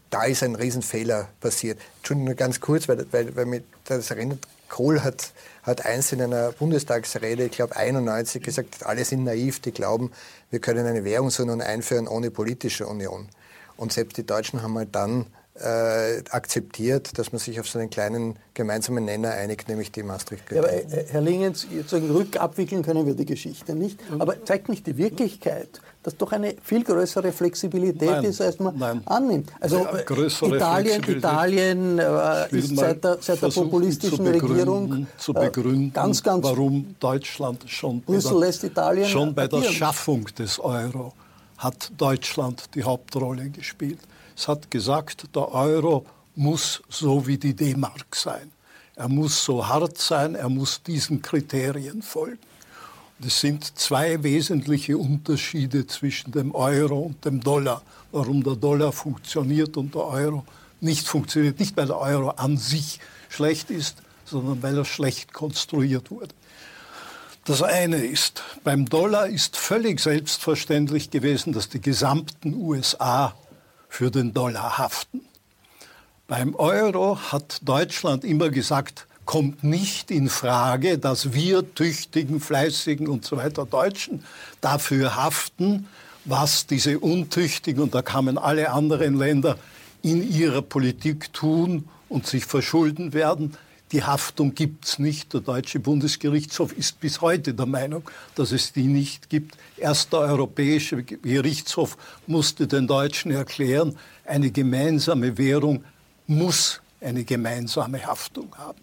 Da 0.09 0.23
ist 0.25 0.43
ein 0.43 0.55
Riesenfehler 0.55 1.29
passiert. 1.39 1.79
Entschuldigung, 1.99 2.25
nur 2.25 2.35
ganz 2.35 2.59
kurz, 2.59 2.89
weil, 2.89 3.05
weil, 3.11 3.33
weil 3.33 3.45
mich 3.45 3.63
das 3.85 4.11
erinnert, 4.11 4.39
Kohl 4.73 5.03
hat, 5.03 5.33
hat 5.61 5.85
einst 5.85 6.13
in 6.13 6.21
einer 6.23 6.51
Bundestagsrede, 6.51 7.45
ich 7.45 7.51
glaube 7.51 7.75
91, 7.75 8.41
gesagt, 8.41 8.83
alle 8.83 9.05
sind 9.05 9.23
naiv, 9.23 9.59
die 9.59 9.71
glauben, 9.71 10.11
wir 10.49 10.59
können 10.59 10.87
eine 10.87 11.03
Währungsunion 11.03 11.61
einführen 11.61 12.07
ohne 12.07 12.31
politische 12.31 12.87
Union. 12.87 13.29
Und 13.77 13.93
selbst 13.93 14.17
die 14.17 14.25
Deutschen 14.25 14.63
haben 14.63 14.75
halt 14.75 14.95
dann 14.95 15.27
äh, 15.55 16.23
akzeptiert, 16.31 17.17
dass 17.17 17.31
man 17.31 17.39
sich 17.39 17.59
auf 17.59 17.69
so 17.69 17.77
einen 17.77 17.89
kleinen 17.89 18.37
gemeinsamen 18.53 19.05
Nenner 19.05 19.31
einigt, 19.31 19.69
nämlich 19.69 19.91
die 19.91 20.01
maastricht 20.01 20.51
ja, 20.51 20.59
aber, 20.59 20.73
äh, 20.73 21.05
Herr 21.09 21.21
Lingens, 21.21 21.67
sozusagen 21.69 22.09
rückabwickeln 22.09 22.81
können 22.81 23.05
wir 23.05 23.13
die 23.13 23.25
Geschichte 23.25 23.75
nicht, 23.75 23.99
aber 24.17 24.43
zeigt 24.45 24.69
nicht 24.69 24.87
die 24.87 24.97
Wirklichkeit, 24.97 25.79
dass 26.01 26.17
doch 26.17 26.31
eine 26.31 26.55
viel 26.63 26.83
größere 26.83 27.31
Flexibilität 27.31 28.09
nein, 28.09 28.23
ist, 28.25 28.41
als 28.41 28.59
man 28.59 28.77
nein. 28.77 29.01
annimmt. 29.05 29.51
Also 29.59 29.77
ja, 29.77 29.95
äh, 29.95 30.55
Italien, 30.55 31.03
Italien 31.03 31.99
äh, 31.99 32.57
ist 32.57 32.75
seit 32.75 33.03
der, 33.03 33.17
seit 33.21 33.41
der 33.41 33.49
populistischen 33.49 34.25
Regierung 34.25 35.07
zu 35.17 35.33
begründen, 35.33 35.89
äh, 35.89 35.91
ganz, 35.91 36.23
ganz 36.23 36.43
warum 36.43 36.95
Deutschland 36.99 37.63
schon 37.67 38.01
Brüssel 38.01 38.31
bei 38.31 38.39
der, 38.39 38.47
lässt 38.47 38.63
Italien 38.63 39.07
schon 39.07 39.35
bei 39.35 39.47
der 39.47 39.61
Schaffung 39.63 40.25
des 40.37 40.59
Euro 40.59 41.13
hat 41.59 41.91
Deutschland 41.97 42.75
die 42.75 42.83
Hauptrolle 42.83 43.49
gespielt. 43.49 43.99
Es 44.35 44.47
hat 44.47 44.71
gesagt, 44.71 45.35
der 45.35 45.51
Euro 45.51 46.05
muss 46.35 46.81
so 46.89 47.27
wie 47.27 47.37
die 47.37 47.53
D-Mark 47.53 48.15
sein. 48.15 48.51
Er 48.95 49.09
muss 49.09 49.43
so 49.43 49.67
hart 49.67 49.97
sein, 49.97 50.35
er 50.35 50.49
muss 50.49 50.81
diesen 50.83 51.21
Kriterien 51.21 52.01
folgen. 52.01 52.39
Es 53.25 53.39
sind 53.39 53.77
zwei 53.79 54.21
wesentliche 54.21 54.97
Unterschiede 54.97 55.87
zwischen 55.87 56.31
dem 56.31 56.53
Euro 56.53 56.99
und 56.99 57.23
dem 57.23 57.39
Dollar. 57.41 57.81
Warum 58.11 58.43
der 58.43 58.55
Dollar 58.55 58.91
funktioniert 58.91 59.77
und 59.77 59.95
der 59.95 60.03
Euro 60.03 60.43
nicht 60.81 61.07
funktioniert. 61.07 61.59
Nicht, 61.59 61.77
weil 61.77 61.87
der 61.87 61.99
Euro 61.99 62.29
an 62.31 62.57
sich 62.57 62.99
schlecht 63.29 63.71
ist, 63.71 63.97
sondern 64.25 64.61
weil 64.61 64.77
er 64.77 64.85
schlecht 64.85 65.33
konstruiert 65.33 66.11
wurde. 66.11 66.33
Das 67.45 67.61
eine 67.61 67.97
ist, 67.97 68.43
beim 68.63 68.87
Dollar 68.87 69.27
ist 69.27 69.57
völlig 69.57 69.99
selbstverständlich 69.99 71.09
gewesen, 71.09 71.53
dass 71.53 71.69
die 71.69 71.81
gesamten 71.81 72.53
USA 72.53 73.35
für 73.93 74.09
den 74.09 74.33
Dollar 74.33 74.79
haften. 74.79 75.21
Beim 76.27 76.55
Euro 76.55 77.19
hat 77.31 77.59
Deutschland 77.61 78.23
immer 78.23 78.49
gesagt, 78.49 79.05
kommt 79.25 79.63
nicht 79.63 80.09
in 80.09 80.29
Frage, 80.29 80.97
dass 80.97 81.33
wir 81.33 81.75
tüchtigen, 81.75 82.39
fleißigen 82.39 83.07
und 83.07 83.23
so 83.23 83.37
weiter 83.37 83.67
Deutschen 83.67 84.25
dafür 84.61 85.15
haften, 85.15 85.87
was 86.25 86.65
diese 86.65 86.97
untüchtigen, 86.97 87.83
und 87.83 87.93
da 87.93 88.01
kamen 88.01 88.39
alle 88.39 88.71
anderen 88.71 89.15
Länder 89.15 89.59
in 90.01 90.27
ihrer 90.27 90.63
Politik 90.63 91.31
tun 91.31 91.87
und 92.09 92.25
sich 92.25 92.45
verschulden 92.45 93.13
werden, 93.13 93.55
die 93.93 94.03
Haftung 94.03 94.55
gibt 94.55 94.85
es 94.85 94.99
nicht. 94.99 95.33
Der 95.33 95.41
Deutsche 95.41 95.79
Bundesgerichtshof 95.79 96.73
ist 96.73 96.99
bis 96.99 97.21
heute 97.21 97.53
der 97.53 97.67
Meinung, 97.67 98.09
dass 98.35 98.51
es 98.51 98.73
die 98.73 98.87
nicht 98.87 99.29
gibt. 99.29 99.55
Erst 99.77 100.11
der 100.11 100.19
Europäische 100.19 101.03
Gerichtshof 101.03 101.95
musste 102.25 102.67
den 102.67 102.87
Deutschen 102.87 103.31
erklären, 103.31 103.97
eine 104.25 104.49
gemeinsame 104.49 105.37
Währung 105.37 105.83
muss 106.25 106.81
eine 106.99 107.23
gemeinsame 107.23 108.03
Haftung 108.05 108.55
haben. 108.57 108.79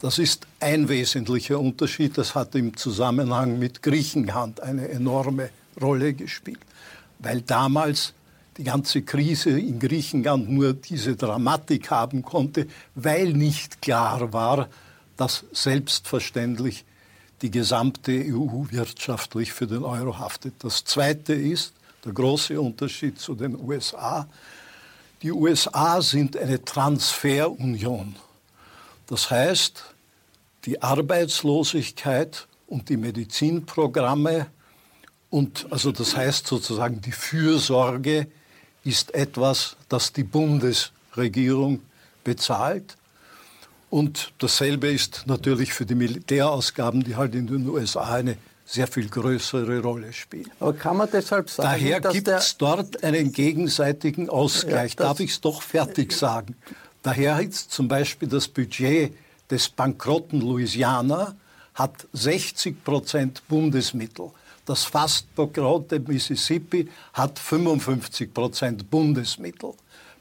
Das 0.00 0.18
ist 0.18 0.46
ein 0.60 0.88
wesentlicher 0.88 1.58
Unterschied. 1.58 2.18
Das 2.18 2.34
hat 2.34 2.54
im 2.54 2.76
Zusammenhang 2.76 3.58
mit 3.58 3.82
Griechenland 3.82 4.60
eine 4.60 4.88
enorme 4.88 5.48
Rolle 5.80 6.12
gespielt, 6.12 6.60
weil 7.20 7.40
damals 7.40 8.12
die 8.56 8.64
ganze 8.64 9.02
Krise 9.02 9.58
in 9.58 9.80
Griechenland 9.80 10.48
nur 10.48 10.74
diese 10.74 11.16
Dramatik 11.16 11.90
haben 11.90 12.22
konnte, 12.22 12.66
weil 12.94 13.32
nicht 13.32 13.82
klar 13.82 14.32
war, 14.32 14.68
dass 15.16 15.44
selbstverständlich 15.52 16.84
die 17.42 17.50
gesamte 17.50 18.12
EU 18.12 18.66
wirtschaftlich 18.70 19.52
für 19.52 19.66
den 19.66 19.82
Euro 19.82 20.18
haftet. 20.18 20.54
Das 20.60 20.84
Zweite 20.84 21.34
ist 21.34 21.74
der 22.04 22.12
große 22.12 22.60
Unterschied 22.60 23.18
zu 23.18 23.34
den 23.34 23.58
USA. 23.58 24.28
Die 25.22 25.32
USA 25.32 26.00
sind 26.00 26.36
eine 26.36 26.64
Transferunion. 26.64 28.14
Das 29.06 29.30
heißt, 29.30 29.84
die 30.64 30.80
Arbeitslosigkeit 30.80 32.46
und 32.66 32.88
die 32.88 32.96
Medizinprogramme 32.96 34.46
und 35.30 35.66
also 35.70 35.92
das 35.92 36.16
heißt 36.16 36.46
sozusagen 36.46 37.00
die 37.00 37.12
Fürsorge 37.12 38.28
ist 38.84 39.14
etwas, 39.14 39.76
das 39.88 40.12
die 40.12 40.24
Bundesregierung 40.24 41.80
bezahlt. 42.22 42.96
Und 43.90 44.32
dasselbe 44.38 44.88
ist 44.90 45.24
natürlich 45.26 45.72
für 45.72 45.86
die 45.86 45.94
Militärausgaben, 45.94 47.04
die 47.04 47.16
halt 47.16 47.34
in 47.34 47.46
den 47.46 47.68
USA 47.68 48.14
eine 48.14 48.36
sehr 48.66 48.86
viel 48.86 49.08
größere 49.08 49.80
Rolle 49.80 50.12
spielen. 50.12 50.50
Aber 50.58 50.72
kann 50.72 50.96
man 50.96 51.08
deshalb 51.12 51.50
sagen, 51.50 51.68
Daher 51.68 52.00
gibt 52.00 52.28
es 52.28 52.56
dort 52.56 53.04
einen 53.04 53.30
gegenseitigen 53.32 54.28
Ausgleich. 54.30 54.92
Ja, 54.98 55.04
Darf 55.04 55.20
ich 55.20 55.32
es 55.32 55.40
doch 55.40 55.62
fertig 55.62 56.12
sagen? 56.12 56.56
Daher 57.02 57.40
ist 57.40 57.70
zum 57.70 57.86
Beispiel 57.86 58.28
das 58.28 58.48
Budget 58.48 59.14
des 59.50 59.68
bankrotten 59.68 60.40
Louisiana 60.40 61.36
hat 61.74 62.06
60 62.12 62.82
Prozent 62.82 63.42
Bundesmittel. 63.48 64.30
Das 64.66 64.84
fast 64.84 65.34
bankrotte 65.34 66.00
Mississippi 66.00 66.88
hat 67.12 67.38
55 67.38 68.32
Prozent 68.32 68.90
Bundesmittel. 68.90 69.72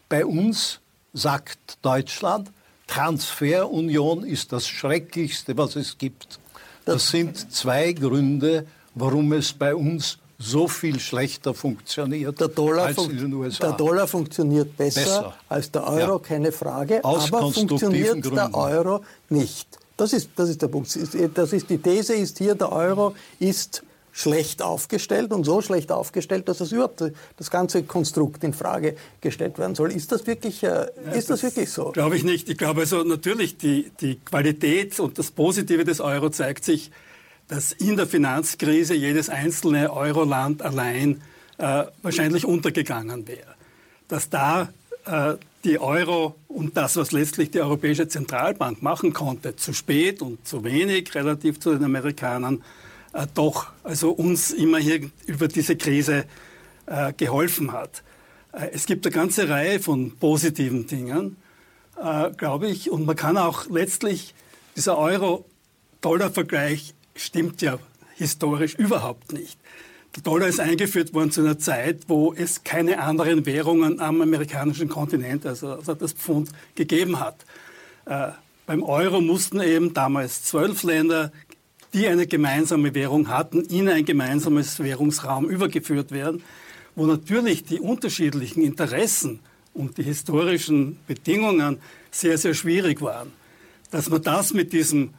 Bei 0.09 0.25
uns 0.25 0.79
sagt 1.13 1.77
Deutschland, 1.81 2.51
Transferunion 2.87 4.23
ist 4.25 4.51
das 4.51 4.67
Schrecklichste, 4.67 5.57
was 5.57 5.75
es 5.75 5.97
gibt. 5.97 6.39
Das 6.85 7.07
sind 7.07 7.51
zwei 7.53 7.93
Gründe, 7.93 8.65
warum 8.95 9.31
es 9.33 9.53
bei 9.53 9.73
uns 9.73 10.17
so 10.37 10.67
viel 10.67 10.99
schlechter 10.99 11.53
funktioniert 11.53 12.39
der 12.39 12.49
Dollar 12.49 12.87
als 12.87 12.97
in 12.97 13.17
den 13.17 13.33
USA. 13.33 13.67
Der 13.67 13.77
Dollar 13.77 14.07
funktioniert 14.07 14.75
besser, 14.75 14.99
besser. 14.99 15.33
als 15.47 15.71
der 15.71 15.87
Euro, 15.87 16.13
ja. 16.13 16.19
keine 16.19 16.51
Frage. 16.51 17.03
Aus 17.03 17.31
aber 17.31 17.51
funktioniert 17.51 18.21
Gründen. 18.21 18.35
der 18.35 18.53
Euro 18.53 19.03
nicht. 19.29 19.79
Das 19.95 20.11
ist, 20.11 20.31
das 20.35 20.49
ist 20.49 20.61
der 20.61 20.67
Punkt. 20.67 20.89
Das 21.35 21.53
ist, 21.53 21.69
die 21.69 21.77
These 21.77 22.15
ist 22.15 22.39
hier, 22.39 22.55
der 22.55 22.71
Euro 22.71 23.15
ist 23.39 23.83
schlecht 24.15 24.61
aufgestellt 24.61 25.33
und 25.33 25.43
so 25.43 25.61
schlecht 25.61 25.91
aufgestellt, 25.91 26.47
dass 26.47 26.59
das 26.59 26.71
überhaupt 26.71 27.03
das 27.35 27.49
ganze 27.49 27.81
Konstrukt 27.81 28.43
in 28.43 28.53
Frage 28.53 28.95
gestellt 29.21 29.57
werden 29.57 29.73
soll. 29.73 29.91
Ist 29.91 30.11
das 30.11 30.27
wirklich, 30.27 30.61
äh, 30.63 30.85
ist 31.13 31.31
das, 31.31 31.41
das 31.41 31.43
wirklich 31.43 31.71
so? 31.71 31.91
Glaube 31.91 32.15
ich 32.15 32.23
nicht. 32.23 32.47
Ich 32.47 32.57
glaube 32.57 32.81
also 32.81 33.03
natürlich, 33.03 33.57
die, 33.57 33.91
die 33.99 34.19
Qualität 34.23 34.99
und 34.99 35.17
das 35.17 35.31
Positive 35.31 35.83
des 35.83 35.99
Euro 35.99 36.29
zeigt 36.29 36.63
sich, 36.63 36.91
dass 37.47 37.71
in 37.71 37.97
der 37.97 38.05
Finanzkrise 38.05 38.93
jedes 38.93 39.29
einzelne 39.29 39.91
Euroland 39.91 40.61
allein 40.61 41.21
äh, 41.57 41.85
wahrscheinlich 42.03 42.45
untergegangen 42.45 43.27
wäre. 43.27 43.55
Dass 44.07 44.29
da 44.29 44.69
äh, 45.05 45.33
die 45.63 45.79
Euro 45.79 46.35
und 46.47 46.77
das, 46.77 46.97
was 46.97 47.11
letztlich 47.11 47.49
die 47.49 47.61
Europäische 47.61 48.07
Zentralbank 48.07 48.83
machen 48.83 49.11
konnte, 49.11 49.55
zu 49.55 49.73
spät 49.73 50.21
und 50.21 50.47
zu 50.47 50.63
wenig 50.63 51.15
relativ 51.15 51.59
zu 51.59 51.73
den 51.73 51.83
Amerikanern, 51.83 52.61
äh, 53.13 53.27
doch 53.33 53.67
also 53.83 54.11
uns 54.11 54.51
immer 54.51 54.79
hier 54.79 55.09
über 55.25 55.47
diese 55.47 55.75
Krise 55.75 56.25
äh, 56.85 57.13
geholfen 57.13 57.71
hat. 57.71 58.03
Äh, 58.51 58.69
es 58.73 58.85
gibt 58.85 59.05
eine 59.05 59.13
ganze 59.13 59.49
Reihe 59.49 59.79
von 59.79 60.17
positiven 60.17 60.87
Dingen, 60.87 61.37
äh, 62.01 62.31
glaube 62.31 62.67
ich, 62.67 62.89
und 62.89 63.05
man 63.05 63.15
kann 63.15 63.37
auch 63.37 63.69
letztlich, 63.69 64.33
dieser 64.75 64.97
Euro-Dollar-Vergleich 64.97 66.93
stimmt 67.15 67.61
ja 67.61 67.79
historisch 68.15 68.75
überhaupt 68.75 69.33
nicht. 69.33 69.57
Der 70.15 70.21
Dollar 70.23 70.47
ist 70.47 70.59
eingeführt 70.59 71.13
worden 71.13 71.31
zu 71.31 71.41
einer 71.41 71.57
Zeit, 71.57 72.01
wo 72.07 72.33
es 72.33 72.63
keine 72.63 72.99
anderen 72.99 73.47
Währungen 73.47 73.99
am 73.99 74.21
amerikanischen 74.21 74.87
Kontinent, 74.87 75.45
also, 75.45 75.73
also 75.73 75.95
das 75.95 76.13
Pfund, 76.13 76.51
gegeben 76.75 77.19
hat. 77.19 77.45
Äh, 78.05 78.29
beim 78.65 78.83
Euro 78.83 79.21
mussten 79.21 79.59
eben 79.59 79.93
damals 79.93 80.43
zwölf 80.43 80.83
Länder, 80.83 81.31
die 81.93 82.07
eine 82.07 82.27
gemeinsame 82.27 82.93
Währung 82.95 83.27
hatten, 83.29 83.61
in 83.61 83.87
ein 83.87 84.05
gemeinsames 84.05 84.79
Währungsraum 84.79 85.49
übergeführt 85.49 86.11
werden, 86.11 86.43
wo 86.95 87.05
natürlich 87.05 87.63
die 87.63 87.79
unterschiedlichen 87.79 88.63
Interessen 88.63 89.39
und 89.73 89.97
die 89.97 90.03
historischen 90.03 90.97
Bedingungen 91.07 91.79
sehr, 92.11 92.37
sehr 92.37 92.53
schwierig 92.53 93.01
waren. 93.01 93.31
Dass 93.91 94.09
man 94.09 94.21
das 94.21 94.53
mit 94.53 94.73
diesem 94.73 95.11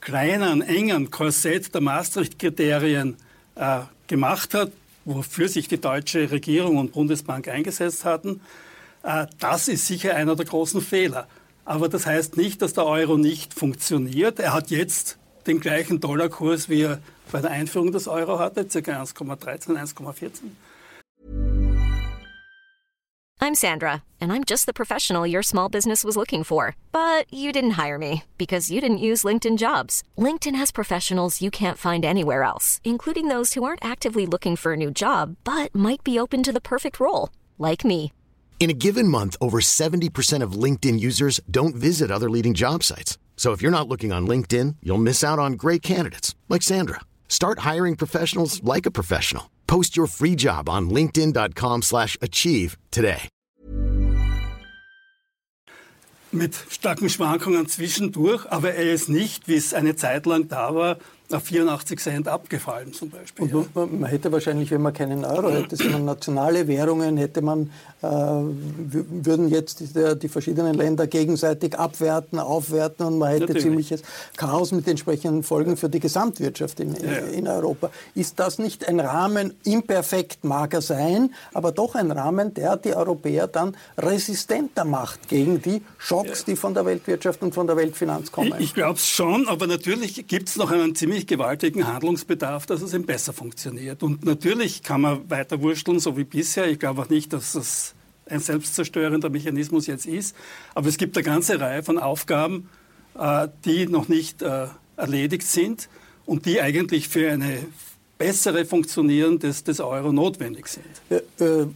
kleinen, 0.00 0.62
engen 0.62 1.10
Korsett 1.10 1.74
der 1.74 1.80
Maastricht-Kriterien 1.80 3.16
äh, 3.54 3.80
gemacht 4.06 4.54
hat, 4.54 4.72
wofür 5.04 5.48
sich 5.48 5.68
die 5.68 5.80
deutsche 5.80 6.30
Regierung 6.30 6.76
und 6.76 6.92
Bundesbank 6.92 7.48
eingesetzt 7.48 8.04
hatten, 8.04 8.40
äh, 9.02 9.26
das 9.38 9.68
ist 9.68 9.86
sicher 9.86 10.14
einer 10.14 10.36
der 10.36 10.46
großen 10.46 10.80
Fehler. 10.80 11.26
Aber 11.64 11.88
das 11.88 12.04
heißt 12.04 12.36
nicht, 12.36 12.60
dass 12.60 12.74
der 12.74 12.84
Euro 12.84 13.16
nicht 13.16 13.54
funktioniert. 13.54 14.38
Er 14.38 14.52
hat 14.52 14.70
jetzt 14.70 15.18
den 15.46 15.60
gleichen 15.60 16.00
Dollarkurs, 16.00 16.68
wie 16.68 16.82
er 16.82 17.00
bei 17.30 17.40
der 17.40 17.50
Einführung 17.50 17.92
des 17.92 18.08
Euro 18.08 18.38
hatte, 18.38 18.64
ca. 18.64 19.02
1,13, 19.02 19.76
1,14. 19.76 20.50
I'm 23.40 23.54
Sandra, 23.54 24.04
and 24.22 24.32
I'm 24.32 24.42
just 24.42 24.64
the 24.64 24.72
professional 24.72 25.26
your 25.26 25.42
small 25.42 25.68
business 25.68 26.02
was 26.02 26.16
looking 26.16 26.44
for. 26.44 26.76
But 26.92 27.26
you 27.30 27.52
didn't 27.52 27.72
hire 27.72 27.98
me 27.98 28.22
because 28.38 28.70
you 28.70 28.80
didn't 28.80 29.04
use 29.10 29.22
LinkedIn 29.22 29.58
jobs. 29.58 30.02
LinkedIn 30.16 30.54
has 30.56 30.72
professionals 30.72 31.42
you 31.42 31.50
can't 31.50 31.76
find 31.76 32.06
anywhere 32.06 32.42
else, 32.42 32.80
including 32.84 33.28
those 33.28 33.52
who 33.52 33.62
aren't 33.62 33.84
actively 33.84 34.24
looking 34.24 34.56
for 34.56 34.72
a 34.72 34.78
new 34.78 34.90
job 34.90 35.36
but 35.44 35.74
might 35.74 36.02
be 36.02 36.18
open 36.18 36.42
to 36.42 36.52
the 36.52 36.60
perfect 36.60 36.98
role, 36.98 37.28
like 37.58 37.84
me. 37.84 38.12
In 38.60 38.70
a 38.70 38.80
given 38.86 39.08
month, 39.08 39.36
over 39.42 39.60
70% 39.60 40.42
of 40.42 40.52
LinkedIn 40.52 40.98
users 40.98 41.38
don't 41.50 41.76
visit 41.76 42.10
other 42.10 42.30
leading 42.30 42.54
job 42.54 42.82
sites. 42.82 43.18
So 43.36 43.52
if 43.52 43.60
you're 43.60 43.70
not 43.78 43.88
looking 43.88 44.10
on 44.10 44.26
LinkedIn, 44.26 44.76
you'll 44.82 44.96
miss 44.96 45.22
out 45.22 45.38
on 45.38 45.58
great 45.58 45.82
candidates 45.82 46.34
like 46.48 46.62
Sandra. 46.62 47.00
Start 47.28 47.58
hiring 47.58 47.96
professionals 47.96 48.62
like 48.64 48.86
a 48.86 48.90
professional. 48.90 49.50
Post 49.66 49.98
your 49.98 50.06
free 50.06 50.34
job 50.34 50.70
on 50.70 50.88
linkedin.com/achieve 50.88 52.78
today. 52.90 53.28
Mit 56.32 56.54
starken 56.68 57.08
Schwankungen 57.08 57.68
zwischendurch, 57.68 58.44
aber 58.50 58.74
er 58.74 58.92
ist 58.92 59.08
nicht, 59.08 59.46
wie 59.46 59.54
es 59.54 59.72
eine 59.72 59.94
Zeit 59.94 60.26
lang 60.26 60.48
da 60.48 60.74
war, 60.74 60.98
auf 61.32 61.44
84 61.44 62.00
Cent 62.00 62.28
abgefallen 62.28 62.92
zum 62.92 63.10
Beispiel. 63.10 63.54
Und 63.54 63.74
ja. 63.74 63.86
man, 63.86 64.04
hätte 64.04 64.30
wahrscheinlich, 64.30 64.70
wenn 64.70 64.82
man 64.82 64.92
keinen 64.92 65.24
Euro 65.24 65.50
hätte, 65.52 65.76
sondern 65.76 66.04
nationale 66.04 66.68
Währungen, 66.68 67.16
hätte 67.16 67.40
man, 67.40 67.70
äh, 68.02 68.06
würden 68.06 69.48
jetzt 69.48 69.80
die, 69.80 70.18
die, 70.18 70.28
verschiedenen 70.28 70.74
Länder 70.74 71.06
gegenseitig 71.06 71.78
abwerten, 71.78 72.38
aufwerten 72.38 73.06
und 73.06 73.18
man 73.18 73.30
hätte 73.30 73.42
Natürlich. 73.42 73.62
ziemliches 73.62 74.02
Chaos 74.36 74.72
mit 74.72 74.86
entsprechenden 74.86 75.42
Folgen 75.42 75.76
für 75.76 75.88
die 75.88 76.00
Gesamtwirtschaft 76.00 76.80
in, 76.80 76.94
ja. 76.94 77.12
in, 77.32 77.48
Europa. 77.48 77.90
Ist 78.14 78.38
das 78.38 78.58
nicht 78.58 78.86
ein 78.86 79.00
Rahmen, 79.00 79.54
imperfekt 79.64 80.44
mag 80.44 80.74
er 80.74 80.82
sein, 80.82 81.34
aber 81.54 81.72
doch 81.72 81.94
ein 81.94 82.10
Rahmen, 82.10 82.52
der 82.52 82.76
die 82.76 82.94
Europäer 82.94 83.46
dann 83.46 83.76
resistenter 83.96 84.84
macht 84.84 85.28
gegen 85.28 85.62
die 85.62 85.80
Schocks, 85.96 86.40
ja. 86.40 86.44
die 86.48 86.56
von 86.56 86.74
der 86.74 86.84
Weltwirtschaft 86.84 87.42
und 87.42 87.54
von 87.54 87.66
der 87.66 87.76
Weltfinanz 87.76 88.30
kommen? 88.30 88.52
Ich, 88.58 88.66
ich 88.66 88.74
glaube 88.74 88.98
es 88.98 89.08
schon, 89.08 89.48
aber 89.48 89.66
natürlich 89.66 90.26
gibt 90.26 90.50
es 90.50 90.56
noch 90.56 90.70
einen 90.70 90.94
ziemlich 90.94 91.13
ziemlich 91.14 91.26
gewaltigen 91.28 91.86
Handlungsbedarf, 91.86 92.66
dass 92.66 92.82
es 92.82 92.92
eben 92.92 93.06
besser 93.06 93.32
funktioniert. 93.32 94.02
Und 94.02 94.24
natürlich 94.24 94.82
kann 94.82 95.02
man 95.02 95.30
weiter 95.30 95.62
wursteln, 95.62 96.00
so 96.00 96.16
wie 96.16 96.24
bisher. 96.24 96.68
Ich 96.68 96.80
glaube 96.80 97.02
auch 97.02 97.08
nicht, 97.08 97.32
dass 97.32 97.52
das 97.52 97.94
ein 98.26 98.40
selbstzerstörender 98.40 99.30
Mechanismus 99.30 99.86
jetzt 99.86 100.06
ist. 100.06 100.34
Aber 100.74 100.88
es 100.88 100.96
gibt 100.96 101.16
eine 101.16 101.22
ganze 101.22 101.60
Reihe 101.60 101.84
von 101.84 101.98
Aufgaben, 101.98 102.68
äh, 103.16 103.46
die 103.64 103.86
noch 103.86 104.08
nicht 104.08 104.42
äh, 104.42 104.66
erledigt 104.96 105.46
sind 105.46 105.88
und 106.26 106.46
die 106.46 106.60
eigentlich 106.60 107.08
für 107.08 107.30
eine 107.30 107.58
bessere 108.18 108.64
Funktionieren 108.64 109.38
des, 109.38 109.62
des 109.62 109.78
Euro 109.78 110.12
notwendig 110.12 110.66
sind. 110.66 110.84
Äh, 111.10 111.44
äh 111.44 111.66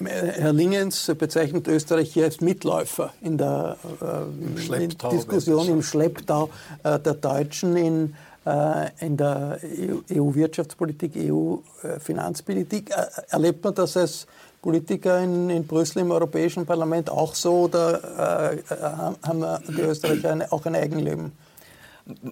Herr 0.00 0.52
Lingens 0.52 1.10
bezeichnet 1.18 1.66
Österreich 1.66 2.12
hier 2.12 2.26
als 2.26 2.40
Mitläufer 2.40 3.12
in 3.20 3.36
der 3.36 3.76
äh, 4.00 4.88
Diskussion 5.10 5.68
im 5.68 5.82
Schlepptau 5.82 6.50
äh, 6.84 7.00
der 7.00 7.14
Deutschen 7.14 7.76
in 7.76 8.04
äh, 8.04 8.27
in 9.00 9.16
der 9.16 9.58
EU-Wirtschaftspolitik, 10.10 11.16
e 11.16 11.30
EU-Finanzpolitik. 11.30 12.90
Äh, 12.90 13.06
erlebt 13.30 13.64
man 13.64 13.74
das 13.74 13.96
als 13.96 14.26
Politiker 14.62 15.20
in, 15.20 15.50
in 15.50 15.66
Brüssel 15.66 16.00
im 16.00 16.10
Europäischen 16.10 16.66
Parlament 16.66 17.10
auch 17.10 17.34
so 17.34 17.64
oder 17.64 18.58
äh, 18.58 18.76
haben 19.26 19.44
die 19.68 19.82
Österreicher 19.82 20.32
eine, 20.32 20.50
auch 20.52 20.66
ein 20.66 20.74
Eigenleben? 20.74 21.32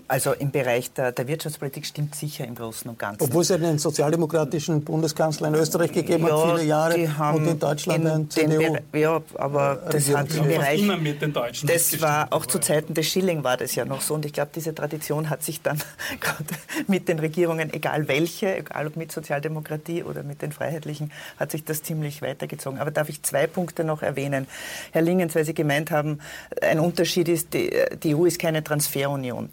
Also 0.09 0.33
im 0.33 0.51
Bereich 0.51 0.91
der, 0.93 1.13
der, 1.13 1.29
Wirtschaftspolitik 1.29 1.85
stimmt 1.85 2.15
sicher 2.15 2.47
im 2.47 2.55
Großen 2.55 2.89
und 2.89 2.99
Ganzen. 2.99 3.23
Obwohl 3.23 3.43
es 3.43 3.51
einen 3.51 3.79
sozialdemokratischen 3.79 4.83
Bundeskanzler 4.83 5.49
in 5.49 5.55
Österreich 5.55 5.93
gegeben 5.93 6.27
ja, 6.27 6.33
hat, 6.33 6.57
viele 6.57 6.67
Jahre, 6.67 6.95
und 7.35 7.47
in 7.47 7.59
Deutschland 7.59 8.05
in 8.05 8.11
ein 8.11 8.31
CDU. 8.31 8.79
Ja, 8.95 9.21
aber 9.35 9.83
das 9.91 10.15
hat 10.15 10.35
im 10.35 10.47
Bereich... 10.47 10.81
Immer 10.81 10.97
mit 10.97 11.21
den 11.21 11.33
Deutschen 11.33 11.69
das 11.69 12.01
war, 12.01 12.33
auch 12.33 12.47
zu 12.47 12.59
Zeiten 12.59 12.95
des 12.95 13.07
Schilling 13.07 13.45
war 13.45 13.59
das 13.59 13.75
ja 13.75 13.85
noch 13.85 14.01
so. 14.01 14.15
Und 14.15 14.25
ich 14.25 14.33
glaube, 14.33 14.51
diese 14.55 14.75
Tradition 14.75 15.29
hat 15.29 15.43
sich 15.43 15.61
dann 15.61 15.79
gerade 16.21 16.45
mit 16.87 17.09
den 17.09 17.19
Regierungen, 17.19 17.71
egal 17.73 18.09
welche, 18.09 18.57
egal 18.57 18.87
ob 18.87 18.97
mit 18.97 19.13
Sozialdemokratie 19.13 20.05
oder 20.05 20.23
mit 20.23 20.41
den 20.41 20.53
Freiheitlichen, 20.53 21.13
hat 21.39 21.51
sich 21.51 21.65
das 21.65 21.83
ziemlich 21.83 22.23
weitergezogen. 22.23 22.79
Aber 22.79 22.91
darf 22.91 23.11
ich 23.11 23.23
zwei 23.23 23.47
Punkte 23.47 23.85
noch 23.85 24.03
erwähnen? 24.03 24.47
Herr 24.93 25.03
Lingens, 25.03 25.35
weil 25.35 25.45
Sie 25.45 25.55
gemeint 25.55 25.91
haben, 25.91 26.21
ein 26.63 26.81
Unterschied 26.81 27.29
ist, 27.29 27.53
die, 27.53 27.71
die 28.03 28.15
EU 28.15 28.25
ist 28.25 28.39
keine 28.39 28.65
Transferunion. 28.65 29.51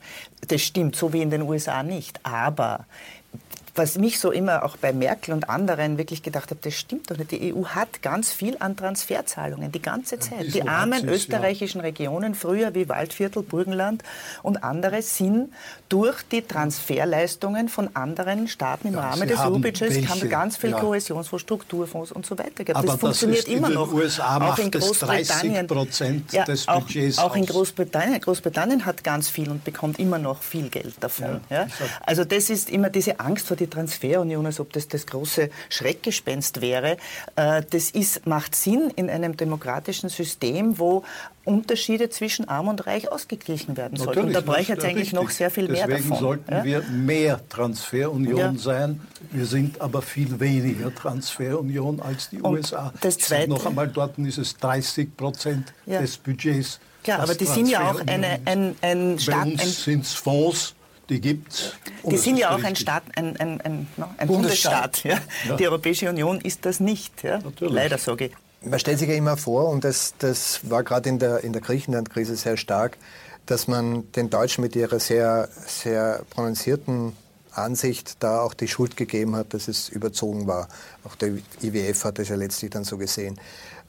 Das 0.47 0.62
stimmt, 0.62 0.95
so 0.95 1.13
wie 1.13 1.21
in 1.21 1.30
den 1.30 1.43
USA 1.43 1.84
nicht. 1.84 2.19
Aber 2.23 2.86
was 3.75 3.97
mich 3.97 4.19
so 4.19 4.31
immer 4.31 4.63
auch 4.63 4.77
bei 4.77 4.93
Merkel 4.93 5.33
und 5.33 5.49
anderen 5.49 5.97
wirklich 5.97 6.21
gedacht 6.21 6.51
habe, 6.51 6.59
das 6.62 6.75
stimmt 6.75 7.09
doch 7.09 7.17
nicht. 7.17 7.31
Die 7.31 7.53
EU 7.53 7.65
hat 7.65 8.03
ganz 8.03 8.31
viel 8.31 8.55
an 8.59 8.77
Transferzahlungen, 8.77 9.71
die 9.71 9.81
ganze 9.81 10.19
Zeit. 10.19 10.45
Ja, 10.45 10.51
die 10.51 10.67
armen 10.67 11.07
österreichischen 11.09 11.79
ja. 11.79 11.86
Regionen, 11.86 12.36
früher 12.36 12.75
wie 12.75 12.88
Waldviertel, 12.88 13.41
Burgenland 13.41 14.03
und 14.43 14.63
andere, 14.63 15.01
sind 15.01 15.51
durch 15.89 16.21
die 16.31 16.43
Transferleistungen 16.43 17.67
von 17.67 17.95
anderen 17.95 18.47
Staaten 18.47 18.89
im 18.89 18.93
ja, 18.93 19.09
Rahmen 19.09 19.27
des 19.27 19.39
EU-Budgets 19.39 20.07
haben 20.07 20.29
ganz 20.29 20.57
viel 20.57 20.73
Kohäsionsfonds, 20.73 21.41
Strukturfonds 21.41 22.12
und 22.12 22.27
so 22.27 22.38
weiter 22.38 22.63
gehabt. 22.63 22.88
Das 22.88 22.99
funktioniert 22.99 23.47
das 23.47 23.53
immer 23.53 23.69
noch. 23.69 23.91
USA 23.91 24.51
auch 24.51 24.59
in 24.59 24.69
Großbritannien. 24.69 25.67
Ja, 26.31 26.45
des 26.45 26.67
auch, 26.67 26.81
Budgets 26.81 27.17
auch 27.17 27.36
in 27.36 27.45
Großbritannien. 27.45 28.21
Großbritannien 28.21 28.86
hat 28.86 29.03
ganz 29.03 29.29
viel 29.29 29.49
und 29.49 29.63
bekommt 29.63 29.97
immer 29.97 30.19
noch 30.19 30.43
viel 30.43 30.69
Geld 30.69 30.93
davon. 30.99 31.41
Also 32.05 32.23
das 32.23 32.51
ist 32.51 32.69
immer 32.69 32.91
diese 32.91 33.19
Angst 33.19 33.47
vor 33.47 33.57
die 33.63 33.69
Transferunion, 33.69 34.45
als 34.45 34.60
ob 34.60 34.73
das 34.73 34.88
das 34.88 35.06
große 35.08 35.49
Schreckgespenst 35.69 36.62
wäre. 36.62 36.97
Äh, 37.36 37.63
das 37.69 37.91
ist, 37.91 38.26
macht 38.28 38.56
Sinn 38.56 38.91
in 38.95 39.10
einem 39.10 39.38
demokratischen 39.38 40.10
System, 40.10 40.80
wo 40.80 41.04
Unterschiede 41.45 42.10
zwischen 42.10 42.47
Arm 42.47 42.69
und 42.69 42.86
Reich 42.88 43.12
ausgeglichen 43.12 43.76
werden 43.76 43.97
sollten. 43.97 44.34
Und 44.34 44.34
da 44.34 44.58
ich 44.58 44.69
jetzt 44.69 44.86
eigentlich 44.86 45.12
noch 45.12 45.30
sehr 45.30 45.52
viel 45.52 45.67
mehr 45.67 45.88
Deswegen 45.88 46.10
davon. 46.10 46.26
sollten 46.26 46.52
ja? 46.52 46.63
wir 46.63 46.82
mehr 46.84 47.41
Transferunion 47.49 48.38
ja. 48.38 48.54
sein. 48.56 49.02
Wir 49.32 49.45
sind 49.45 49.82
aber 49.82 50.02
viel 50.02 50.39
weniger 50.39 50.93
Transferunion 50.93 51.99
als 51.99 52.30
die 52.30 52.41
und 52.41 52.56
USA. 52.58 52.93
Das 53.02 53.17
Zweite, 53.17 53.49
noch 53.49 53.65
einmal, 53.65 53.89
dort 53.89 54.17
ist 54.19 54.38
es 54.38 54.56
30 54.58 55.17
Prozent 55.17 55.73
ja. 55.86 55.99
des 55.99 56.17
Budgets. 56.17 56.80
Ja, 57.06 57.19
aber 57.19 57.36
die 57.36 57.45
sind 57.45 57.67
ja 57.67 57.91
auch 57.91 57.99
eine, 58.08 58.39
ein, 58.45 58.76
ein 58.82 59.19
Staat. 59.19 59.43
Bei 59.43 59.52
uns 59.52 59.84
sind 59.84 60.06
es 60.06 60.13
Fonds, 60.13 60.76
die 61.09 61.19
gibt 61.19 61.51
es. 61.51 61.73
Die 62.03 62.17
sind 62.17 62.37
ja 62.37 62.55
auch 62.55 62.63
ein 62.63 62.75
Staat, 62.75 63.03
ein, 63.15 63.37
ein, 63.37 63.61
ein, 63.61 63.87
ein 64.17 64.27
Bundesstaat. 64.27 65.03
Ja? 65.03 65.19
Ja. 65.47 65.55
Die 65.55 65.67
Europäische 65.67 66.09
Union 66.09 66.39
ist 66.41 66.65
das 66.65 66.79
nicht. 66.79 67.23
Ja? 67.23 67.39
Leider 67.59 67.97
sage 67.97 68.25
ich. 68.25 68.31
Man 68.65 68.79
stellt 68.79 68.99
sich 68.99 69.09
ja 69.09 69.15
immer 69.15 69.35
vor, 69.35 69.69
und 69.69 69.83
das, 69.83 70.13
das 70.19 70.61
war 70.69 70.83
gerade 70.83 71.09
in 71.09 71.19
der, 71.19 71.43
in 71.43 71.51
der 71.51 71.61
Griechenland-Krise 71.61 72.37
sehr 72.37 72.55
stark, 72.55 72.97
dass 73.45 73.67
man 73.67 74.09
den 74.13 74.29
Deutschen 74.29 74.61
mit 74.61 74.75
ihrer 74.75 74.99
sehr, 74.99 75.49
sehr 75.67 76.21
prononcierten 76.29 77.13
Ansicht 77.51 78.23
da 78.23 78.41
auch 78.41 78.53
die 78.53 78.69
Schuld 78.69 78.95
gegeben 78.95 79.35
hat, 79.35 79.53
dass 79.53 79.67
es 79.67 79.89
überzogen 79.89 80.47
war. 80.47 80.69
Auch 81.03 81.15
der 81.15 81.33
IWF 81.61 82.05
hat 82.05 82.19
das 82.19 82.29
ja 82.29 82.35
letztlich 82.35 82.71
dann 82.71 82.85
so 82.85 82.97
gesehen. 82.97 83.39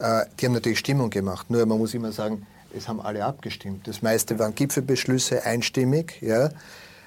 Äh, 0.00 0.27
die 0.38 0.46
haben 0.46 0.53
natürlich 0.53 0.81
Stimmung 0.81 1.11
gemacht. 1.11 1.50
Nur 1.50 1.64
man 1.66 1.79
muss 1.79 1.94
immer 1.94 2.12
sagen, 2.12 2.46
es 2.77 2.88
haben 2.88 3.00
alle 3.00 3.24
abgestimmt. 3.24 3.87
Das 3.87 4.03
meiste 4.03 4.38
waren 4.38 4.55
Gipfelbeschlüsse 4.55 5.44
einstimmig. 5.44 6.20
Ja. 6.20 6.50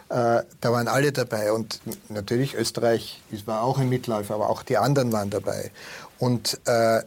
Äh, 0.09 0.43
da 0.61 0.71
waren 0.71 0.87
alle 0.87 1.11
dabei 1.11 1.51
und 1.51 1.81
natürlich 2.09 2.55
Österreich 2.55 3.21
war 3.45 3.63
auch 3.63 3.77
ein 3.77 3.89
Mitläufer, 3.89 4.35
aber 4.35 4.49
auch 4.49 4.63
die 4.63 4.77
anderen 4.77 5.11
waren 5.11 5.29
dabei. 5.29 5.71
Und 6.17 6.59
äh, 6.65 7.01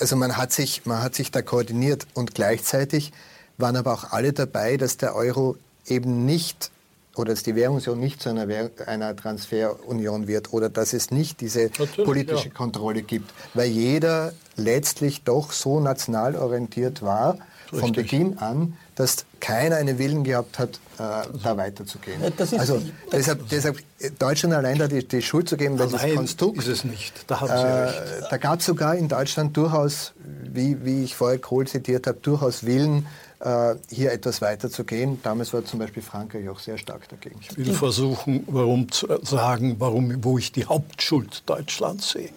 also 0.00 0.16
man 0.16 0.36
hat, 0.36 0.52
sich, 0.52 0.86
man 0.86 1.02
hat 1.02 1.14
sich 1.14 1.30
da 1.30 1.42
koordiniert 1.42 2.06
und 2.14 2.34
gleichzeitig 2.34 3.12
waren 3.58 3.76
aber 3.76 3.92
auch 3.92 4.12
alle 4.12 4.32
dabei, 4.32 4.78
dass 4.78 4.96
der 4.96 5.14
Euro 5.14 5.56
eben 5.86 6.24
nicht 6.24 6.70
oder 7.14 7.32
dass 7.32 7.42
die 7.42 7.54
Währungsunion 7.54 8.00
nicht 8.00 8.22
zu 8.22 8.30
einer, 8.30 8.70
einer, 8.86 9.14
Transferunion 9.14 10.26
wird 10.26 10.54
oder 10.54 10.70
dass 10.70 10.94
es 10.94 11.10
nicht 11.10 11.42
diese 11.42 11.70
Natürlich, 11.78 12.04
politische 12.04 12.48
ja. 12.48 12.54
Kontrolle 12.54 13.02
gibt, 13.02 13.30
weil 13.52 13.68
jeder 13.68 14.32
letztlich 14.56 15.22
doch 15.22 15.52
so 15.52 15.80
national 15.80 16.36
orientiert 16.36 17.02
war 17.02 17.36
Richtig. 17.72 17.80
von 17.80 17.92
Beginn 17.92 18.38
an, 18.38 18.76
dass 18.96 19.24
keiner 19.40 19.76
einen 19.76 19.98
Willen 19.98 20.24
gehabt 20.24 20.58
hat, 20.58 20.80
äh, 20.98 21.26
da 21.42 21.56
weiterzugehen. 21.56 22.20
Ja, 22.22 22.30
also 22.58 22.82
deshalb, 23.10 23.48
deshalb, 23.48 23.78
Deutschland 24.18 24.54
allein 24.54 24.78
da 24.78 24.88
die, 24.88 25.06
die 25.06 25.22
Schuld 25.22 25.48
zu 25.48 25.56
geben, 25.56 25.78
weil 25.78 25.88
das 25.88 26.02
Konstrukt 26.14 26.58
ist 26.58 26.68
es 26.68 26.84
nicht. 26.84 27.24
Da, 27.28 27.88
äh, 27.88 28.22
da 28.28 28.36
gab 28.36 28.60
es 28.60 28.66
sogar 28.66 28.94
in 28.94 29.08
Deutschland 29.08 29.56
durchaus, 29.56 30.12
wie, 30.44 30.84
wie 30.84 31.02
ich 31.04 31.16
vorher 31.16 31.38
Kohl 31.38 31.66
zitiert 31.66 32.06
habe, 32.06 32.18
durchaus 32.20 32.64
Willen, 32.64 33.06
äh, 33.40 33.74
hier 33.90 34.12
etwas 34.12 34.42
weiterzugehen. 34.42 35.20
Damals 35.22 35.52
war 35.52 35.64
zum 35.64 35.78
Beispiel 35.78 36.02
Frankreich 36.02 36.48
auch 36.48 36.60
sehr 36.60 36.76
stark 36.78 37.08
dagegen. 37.08 37.40
Ich 37.40 37.56
will 37.56 37.72
versuchen, 37.72 38.44
warum 38.46 38.92
zu 38.92 39.08
sagen, 39.22 39.76
warum, 39.78 40.22
wo 40.22 40.38
ich 40.38 40.52
die 40.52 40.66
Hauptschuld 40.66 41.42
Deutschlands 41.46 42.10
sehe. 42.10 42.30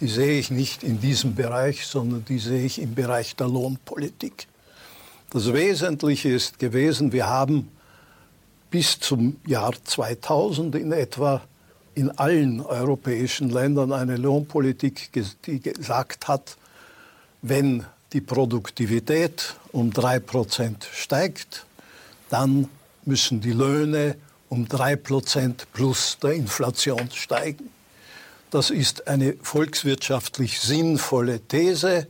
Die 0.00 0.08
sehe 0.08 0.38
ich 0.38 0.50
nicht 0.50 0.82
in 0.82 1.00
diesem 1.00 1.34
Bereich, 1.34 1.86
sondern 1.86 2.24
die 2.24 2.38
sehe 2.38 2.64
ich 2.64 2.80
im 2.80 2.94
Bereich 2.94 3.36
der 3.36 3.48
Lohnpolitik. 3.48 4.46
Das 5.32 5.52
Wesentliche 5.52 6.30
ist 6.30 6.58
gewesen, 6.58 7.12
wir 7.12 7.28
haben 7.28 7.70
bis 8.68 8.98
zum 8.98 9.36
Jahr 9.46 9.72
2000 9.84 10.74
in 10.74 10.90
etwa 10.90 11.40
in 11.94 12.10
allen 12.10 12.60
europäischen 12.60 13.48
Ländern 13.48 13.92
eine 13.92 14.16
Lohnpolitik, 14.16 15.12
die 15.46 15.60
gesagt 15.60 16.26
hat, 16.26 16.56
wenn 17.42 17.84
die 18.12 18.20
Produktivität 18.20 19.54
um 19.70 19.90
3% 19.90 20.82
steigt, 20.92 21.64
dann 22.28 22.68
müssen 23.04 23.40
die 23.40 23.52
Löhne 23.52 24.16
um 24.48 24.66
3% 24.66 25.62
plus 25.72 26.18
der 26.20 26.32
Inflation 26.32 27.08
steigen. 27.12 27.70
Das 28.50 28.70
ist 28.70 29.06
eine 29.06 29.34
volkswirtschaftlich 29.40 30.58
sinnvolle 30.58 31.38
These. 31.38 32.08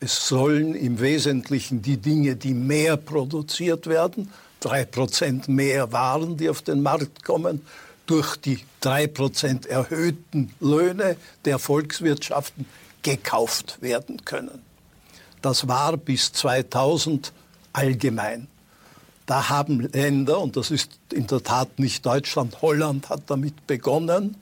Es 0.00 0.28
sollen 0.28 0.74
im 0.74 1.00
Wesentlichen 1.00 1.82
die 1.82 1.96
Dinge, 1.96 2.36
die 2.36 2.54
mehr 2.54 2.96
produziert 2.96 3.86
werden, 3.86 4.30
3% 4.62 5.50
mehr 5.50 5.92
Waren, 5.92 6.36
die 6.36 6.48
auf 6.48 6.62
den 6.62 6.82
Markt 6.82 7.24
kommen, 7.24 7.62
durch 8.06 8.36
die 8.36 8.60
3% 8.82 9.66
erhöhten 9.68 10.54
Löhne 10.60 11.16
der 11.44 11.58
Volkswirtschaften 11.58 12.66
gekauft 13.02 13.78
werden 13.80 14.24
können. 14.24 14.62
Das 15.42 15.68
war 15.68 15.96
bis 15.96 16.32
2000 16.32 17.32
allgemein. 17.72 18.48
Da 19.26 19.50
haben 19.50 19.80
Länder, 19.80 20.40
und 20.40 20.56
das 20.56 20.70
ist 20.70 20.90
in 21.12 21.26
der 21.26 21.42
Tat 21.42 21.78
nicht 21.78 22.06
Deutschland, 22.06 22.62
Holland 22.62 23.10
hat 23.10 23.22
damit 23.26 23.66
begonnen, 23.66 24.36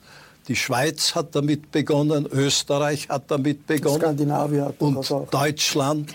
die 0.49 0.57
Schweiz 0.57 1.15
hat 1.15 1.35
damit 1.35 1.73
begonnen, 1.73 2.27
Österreich 2.27 3.09
hat 3.09 3.31
damit 3.31 3.67
begonnen. 3.67 4.01
Skandinavien 4.01 4.65
hat 4.67 4.81
und 4.81 5.11
auch. 5.11 5.29
Deutschland 5.31 6.15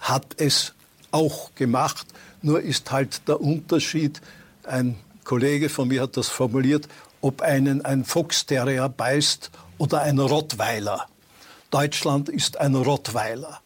hat 0.00 0.26
es 0.36 0.74
auch 1.10 1.54
gemacht. 1.54 2.06
Nur 2.42 2.60
ist 2.60 2.90
halt 2.90 3.26
der 3.28 3.40
Unterschied, 3.40 4.20
ein 4.64 4.98
Kollege 5.24 5.68
von 5.68 5.88
mir 5.88 6.02
hat 6.02 6.16
das 6.16 6.28
formuliert, 6.28 6.88
ob 7.20 7.42
einen 7.42 7.84
ein 7.84 8.04
Foxterrier 8.04 8.88
beißt 8.88 9.50
oder 9.78 10.02
ein 10.02 10.18
Rottweiler. 10.18 11.06
Deutschland 11.70 12.28
ist 12.28 12.58
ein 12.58 12.74
Rottweiler. 12.74 13.60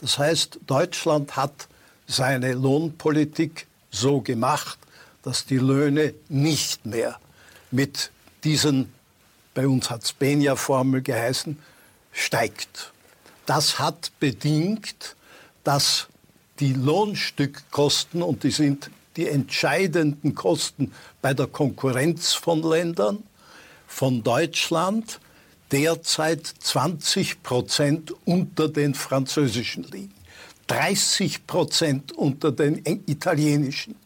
Das 0.00 0.18
heißt, 0.18 0.60
Deutschland 0.66 1.36
hat 1.36 1.68
seine 2.06 2.52
Lohnpolitik 2.52 3.66
so 3.90 4.20
gemacht, 4.20 4.78
dass 5.22 5.44
die 5.44 5.58
Löhne 5.58 6.14
nicht 6.28 6.86
mehr 6.86 7.18
mit 7.70 8.10
diesen, 8.44 8.92
bei 9.54 9.66
uns 9.66 9.90
hat 9.90 10.04
es 10.04 10.12
Benja-Formel 10.12 11.02
geheißen, 11.02 11.58
steigt. 12.12 12.92
Das 13.46 13.78
hat 13.78 14.12
bedingt, 14.20 15.16
dass 15.64 16.08
die 16.60 16.72
Lohnstückkosten, 16.72 18.22
und 18.22 18.42
die 18.44 18.50
sind 18.50 18.90
die 19.16 19.28
entscheidenden 19.28 20.34
Kosten 20.34 20.92
bei 21.22 21.34
der 21.34 21.46
Konkurrenz 21.46 22.34
von 22.34 22.62
Ländern, 22.62 23.22
von 23.86 24.22
Deutschland 24.22 25.20
derzeit 25.72 26.46
20 26.46 27.42
Prozent 27.42 28.14
unter 28.24 28.68
den 28.68 28.94
französischen 28.94 29.84
liegen, 29.84 30.14
30 30.68 31.46
Prozent 31.46 32.12
unter 32.12 32.52
den 32.52 32.82
italienischen. 33.06 33.96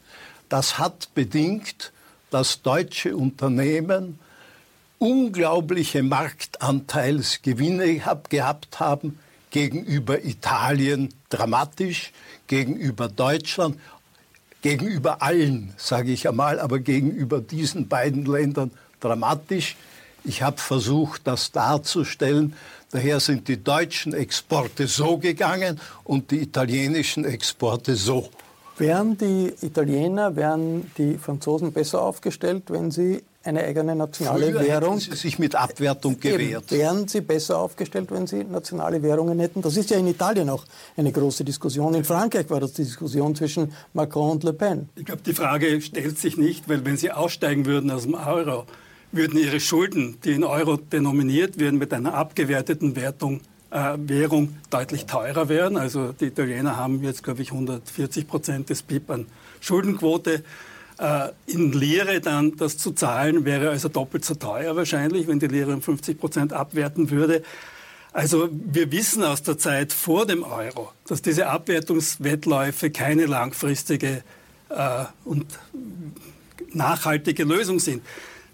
Das 0.48 0.78
hat 0.78 1.14
bedingt, 1.14 1.92
dass 2.30 2.62
deutsche 2.62 3.16
Unternehmen 3.16 4.18
unglaubliche 5.02 6.04
Marktanteilsgewinne 6.04 8.00
gehabt 8.28 8.78
haben 8.78 9.18
gegenüber 9.50 10.24
Italien 10.24 11.12
dramatisch, 11.28 12.12
gegenüber 12.46 13.08
Deutschland, 13.08 13.80
gegenüber 14.62 15.20
allen, 15.20 15.74
sage 15.76 16.12
ich 16.12 16.28
einmal, 16.28 16.60
aber 16.60 16.78
gegenüber 16.78 17.40
diesen 17.40 17.88
beiden 17.88 18.26
Ländern 18.26 18.70
dramatisch. 19.00 19.74
Ich 20.22 20.40
habe 20.42 20.58
versucht, 20.58 21.22
das 21.24 21.50
darzustellen. 21.50 22.54
Daher 22.92 23.18
sind 23.18 23.48
die 23.48 23.62
deutschen 23.62 24.14
Exporte 24.14 24.86
so 24.86 25.18
gegangen 25.18 25.80
und 26.04 26.30
die 26.30 26.38
italienischen 26.42 27.24
Exporte 27.24 27.96
so. 27.96 28.28
Wären 28.78 29.18
die 29.18 29.52
Italiener, 29.62 30.36
wären 30.36 30.92
die 30.96 31.18
Franzosen 31.18 31.72
besser 31.72 32.02
aufgestellt, 32.02 32.64
wenn 32.68 32.92
sie 32.92 33.24
eine 33.44 33.64
eigene 33.64 33.94
nationale 33.96 34.52
Früher 34.52 34.60
Währung. 34.60 34.98
Sie 34.98 35.14
sich 35.14 35.38
mit 35.38 35.54
Abwertung 35.54 36.18
gewehrt. 36.18 36.70
Eben, 36.70 36.80
wären 36.80 37.08
sie 37.08 37.20
besser 37.20 37.58
aufgestellt, 37.58 38.10
wenn 38.10 38.26
sie 38.26 38.44
nationale 38.44 39.02
Währungen 39.02 39.38
hätten? 39.40 39.62
Das 39.62 39.76
ist 39.76 39.90
ja 39.90 39.98
in 39.98 40.06
Italien 40.06 40.48
auch 40.50 40.64
eine 40.96 41.12
große 41.12 41.44
Diskussion. 41.44 41.94
In 41.94 42.04
Frankreich 42.04 42.48
war 42.50 42.60
das 42.60 42.72
die 42.74 42.84
Diskussion 42.84 43.34
zwischen 43.34 43.72
Macron 43.94 44.32
und 44.32 44.44
Le 44.44 44.52
Pen. 44.52 44.88
Ich 44.96 45.04
glaube, 45.04 45.22
die 45.24 45.34
Frage 45.34 45.80
stellt 45.80 46.18
sich 46.18 46.36
nicht, 46.36 46.68
weil 46.68 46.84
wenn 46.84 46.96
sie 46.96 47.10
aussteigen 47.10 47.66
würden 47.66 47.90
aus 47.90 48.02
dem 48.02 48.14
Euro, 48.14 48.66
würden 49.12 49.38
ihre 49.38 49.60
Schulden, 49.60 50.18
die 50.24 50.32
in 50.32 50.44
Euro 50.44 50.76
denominiert 50.76 51.58
werden, 51.58 51.78
mit 51.78 51.92
einer 51.92 52.14
abgewerteten 52.14 52.96
Wertung, 52.96 53.40
äh, 53.70 53.96
Währung 53.98 54.56
deutlich 54.70 55.06
teurer 55.06 55.48
werden. 55.48 55.76
Also 55.76 56.12
die 56.12 56.26
Italiener 56.26 56.76
haben 56.76 57.02
jetzt, 57.02 57.22
glaube 57.22 57.42
ich, 57.42 57.52
140 57.52 58.26
Prozent 58.26 58.70
des 58.70 58.82
BIP 58.82 59.10
an 59.10 59.26
Schuldenquote. 59.60 60.44
Äh, 61.02 61.32
in 61.46 61.72
Lire 61.72 62.20
dann 62.20 62.56
das 62.56 62.78
zu 62.78 62.92
zahlen 62.92 63.44
wäre 63.44 63.70
also 63.70 63.88
doppelt 63.88 64.24
so 64.24 64.36
teuer 64.36 64.76
wahrscheinlich, 64.76 65.26
wenn 65.26 65.40
die 65.40 65.48
Lire 65.48 65.74
um 65.74 65.82
50 65.82 66.20
Prozent 66.20 66.52
abwerten 66.52 67.10
würde. 67.10 67.42
Also 68.12 68.48
wir 68.52 68.92
wissen 68.92 69.24
aus 69.24 69.42
der 69.42 69.58
Zeit 69.58 69.92
vor 69.92 70.26
dem 70.26 70.44
Euro, 70.44 70.92
dass 71.08 71.20
diese 71.20 71.48
Abwertungswettläufe 71.48 72.90
keine 72.90 73.26
langfristige 73.26 74.22
äh, 74.68 75.04
und 75.24 75.46
nachhaltige 76.72 77.42
Lösung 77.42 77.80
sind. 77.80 78.04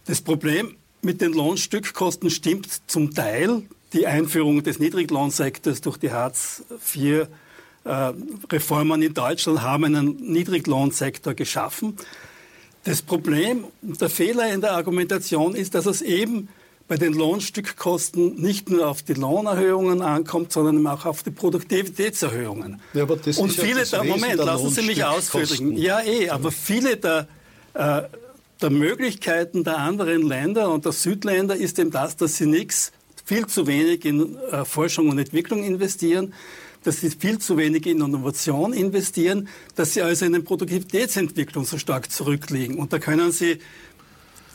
Das 0.07 0.23
Problem 0.23 0.75
mit 1.03 1.21
den 1.21 1.35
Lohnstückkosten 1.35 2.31
stimmt 2.31 2.81
zum 2.87 3.13
Teil. 3.13 3.65
Die 3.93 4.07
Einführung 4.07 4.63
des 4.63 4.79
Niedriglohnsektors 4.79 5.83
durch 5.83 5.99
die 5.99 6.13
Hartz-IV-Reformen 6.13 9.03
äh, 9.03 9.07
in 9.07 9.13
Deutschland 9.13 9.61
haben 9.61 9.85
einen 9.85 10.17
Niedriglohnsektor 10.33 11.35
geschaffen. 11.35 11.99
Das 12.89 13.03
Problem 13.03 13.65
und 13.83 14.01
der 14.01 14.09
Fehler 14.09 14.53
in 14.53 14.61
der 14.61 14.73
Argumentation 14.73 15.55
ist, 15.55 15.75
dass 15.75 15.87
es 15.87 16.01
eben 16.01 16.49
bei 16.89 16.97
den 16.97 17.13
Lohnstückkosten 17.13 18.37
nicht 18.41 18.71
nur 18.71 18.89
auf 18.89 19.03
die 19.03 19.13
Lohnerhöhungen 19.13 20.01
ankommt, 20.01 20.53
sondern 20.53 20.87
auch 20.87 21.05
auf 21.05 21.23
die 21.23 21.31
Produktivitätserhöhungen. 21.31 22.81
Ja, 22.95 23.05
und 23.05 23.53
viele 23.53 23.85
ja 23.85 24.03
der, 24.03 24.05
Moment, 24.05 24.37
lassen 24.37 24.71
Sie 24.71 24.83
mich 24.83 25.05
ausführen. 25.05 25.77
Ja, 25.77 26.01
eh, 26.01 26.31
aber 26.31 26.51
viele 26.51 26.97
der 26.97 27.29
äh, 27.75 28.03
der 28.61 28.71
Möglichkeiten 28.71 29.65
der 29.65 29.79
anderen 29.79 30.23
Länder 30.23 30.71
und 30.71 30.85
der 30.85 30.93
Südländer 30.93 31.57
ist 31.57 31.79
eben 31.79 31.91
das, 31.91 32.17
dass 32.17 32.37
sie 32.37 32.47
nichts, 32.47 32.93
viel 33.25 33.47
zu 33.47 33.67
wenig 33.67 34.05
in 34.05 34.37
äh, 34.37 34.65
Forschung 34.65 35.11
und 35.11 35.19
Entwicklung 35.19 35.63
investieren, 35.63 36.33
dass 36.89 37.03
sie 37.03 37.11
viel 37.11 37.39
zu 37.39 37.59
wenig 37.59 37.85
in 37.85 38.01
Innovation 38.01 38.73
investieren, 38.73 39.49
dass 39.75 39.93
sie 39.93 40.01
also 40.01 40.25
in 40.25 40.33
der 40.33 40.41
Produktivitätsentwicklung 40.41 41.67
so 41.67 41.77
stark 41.77 42.11
zurückliegen. 42.11 42.79
Und 42.79 42.95
da 42.95 42.99
können 42.99 43.31
sie 43.31 43.59